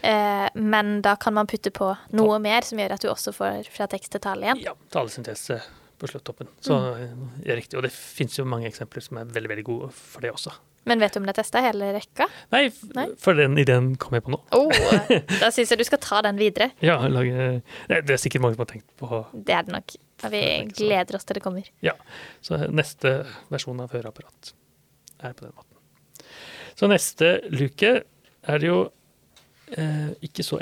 Eh, 0.00 0.46
men 0.54 1.02
da 1.04 1.12
kan 1.20 1.34
man 1.36 1.46
putte 1.46 1.68
på 1.70 1.90
noe 2.16 2.38
mer 2.40 2.64
som 2.64 2.80
gjør 2.80 2.94
at 2.94 3.02
du 3.04 3.10
også 3.12 3.34
får 3.36 3.68
fra 3.68 3.84
tekst 3.92 4.14
til 4.14 4.22
tale 4.24 4.46
igjen. 4.46 4.62
Ja, 4.64 4.72
talesyntese 4.88 5.58
på 6.02 6.10
sluttoppen. 6.10 6.50
Så 6.64 6.76
mm. 6.76 7.24
det 7.44 7.54
er 7.54 7.58
riktig. 7.60 7.78
Og 7.78 7.86
det 7.86 7.92
fins 7.94 8.36
jo 8.38 8.44
mange 8.48 8.68
eksempler 8.70 9.04
som 9.04 9.20
er 9.20 9.30
veldig 9.32 9.50
veldig 9.52 9.64
gode 9.68 9.90
for 9.94 10.24
det 10.24 10.32
også. 10.34 10.54
Men 10.90 10.98
vet 10.98 11.14
du 11.14 11.20
om 11.20 11.26
det 11.28 11.36
er 11.36 11.38
testa 11.38 11.60
hele 11.62 11.92
rekka? 11.94 12.26
Nei, 12.50 12.64
Nei. 12.96 13.04
for 13.22 13.38
den 13.38 13.54
ideen 13.62 13.92
kom 14.02 14.16
jeg 14.16 14.24
på 14.26 14.32
nå. 14.34 14.40
Oh, 14.58 14.72
da 15.42 15.52
syns 15.54 15.70
jeg 15.70 15.78
du 15.78 15.86
skal 15.86 16.00
ta 16.02 16.22
den 16.26 16.40
videre. 16.40 16.72
Ja, 16.82 16.96
lage, 17.06 17.60
Det 17.86 18.16
er 18.16 18.18
sikkert 18.20 18.42
mange 18.42 18.58
som 18.58 18.64
har 18.64 18.72
tenkt 18.72 18.88
på 18.98 19.22
Det 19.32 19.54
er 19.54 19.68
det 19.68 19.76
nok. 19.76 19.94
Og 20.22 20.34
vi 20.34 20.42
gleder 20.74 21.18
oss 21.18 21.26
til 21.26 21.38
det 21.38 21.44
kommer. 21.44 21.68
Ja, 21.86 21.94
så 22.42 22.58
neste 22.70 23.20
versjon 23.50 23.82
av 23.82 23.94
høreapparat 23.94 24.52
er 25.22 25.38
på 25.38 25.46
den 25.46 25.54
måten. 25.54 26.26
Så 26.78 26.90
neste 26.90 27.36
luke 27.54 27.94
er 28.02 28.62
det 28.62 28.70
jo 28.70 28.80
eh, 29.76 30.10
ikke 30.26 30.46
så 30.46 30.58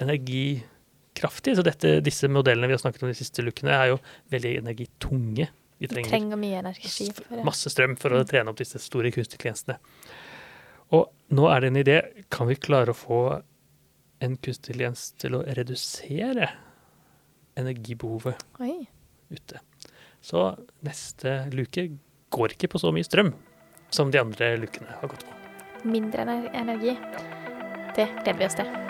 energikraftig. 1.20 1.56
Så 1.56 1.62
dette, 1.62 2.00
disse 2.00 2.28
modellene 2.28 2.66
vi 2.66 2.72
har 2.74 2.78
snakket 2.78 3.02
om 3.02 3.08
de 3.08 3.14
siste 3.14 3.42
lukene, 3.42 3.72
er 3.72 3.92
jo 3.92 3.98
veldig 4.30 4.58
energitunge. 4.58 5.48
Vi 5.78 5.88
trenger 5.88 6.10
trenger 6.10 6.36
mye 6.36 6.58
energi. 6.58 7.10
For 7.12 7.36
det. 7.36 7.44
masse 7.44 7.70
strøm 7.70 7.96
for 7.96 8.12
å 8.12 8.24
trene 8.24 8.50
opp 8.50 8.58
disse 8.58 8.78
store 8.78 9.10
kunstintelligensene. 9.10 9.78
Og 10.92 11.08
nå 11.30 11.46
er 11.48 11.60
det 11.60 11.68
en 11.70 11.80
idé. 11.80 11.98
Kan 12.28 12.48
vi 12.48 12.56
klare 12.56 12.92
å 12.92 12.96
få 12.96 13.20
en 14.20 14.36
kunstig 14.36 14.74
intelligens 14.74 15.12
til 15.16 15.38
å 15.38 15.44
redusere 15.46 16.50
energibehovet 17.56 18.36
Oi. 18.60 18.86
ute. 19.30 19.60
Så 20.20 20.56
neste 20.84 21.46
luke 21.54 21.86
går 22.30 22.54
ikke 22.54 22.68
på 22.68 22.78
så 22.82 22.92
mye 22.92 23.06
strøm 23.06 23.32
som 23.90 24.12
de 24.12 24.20
andre 24.20 24.52
lukene 24.60 25.00
har 25.00 25.08
gått 25.08 25.24
på. 25.24 25.38
Mindre 25.88 26.28
energi. 26.52 26.98
Det 27.96 28.06
gleder 28.20 28.38
vi 28.38 28.46
oss 28.50 28.60
til. 28.60 28.89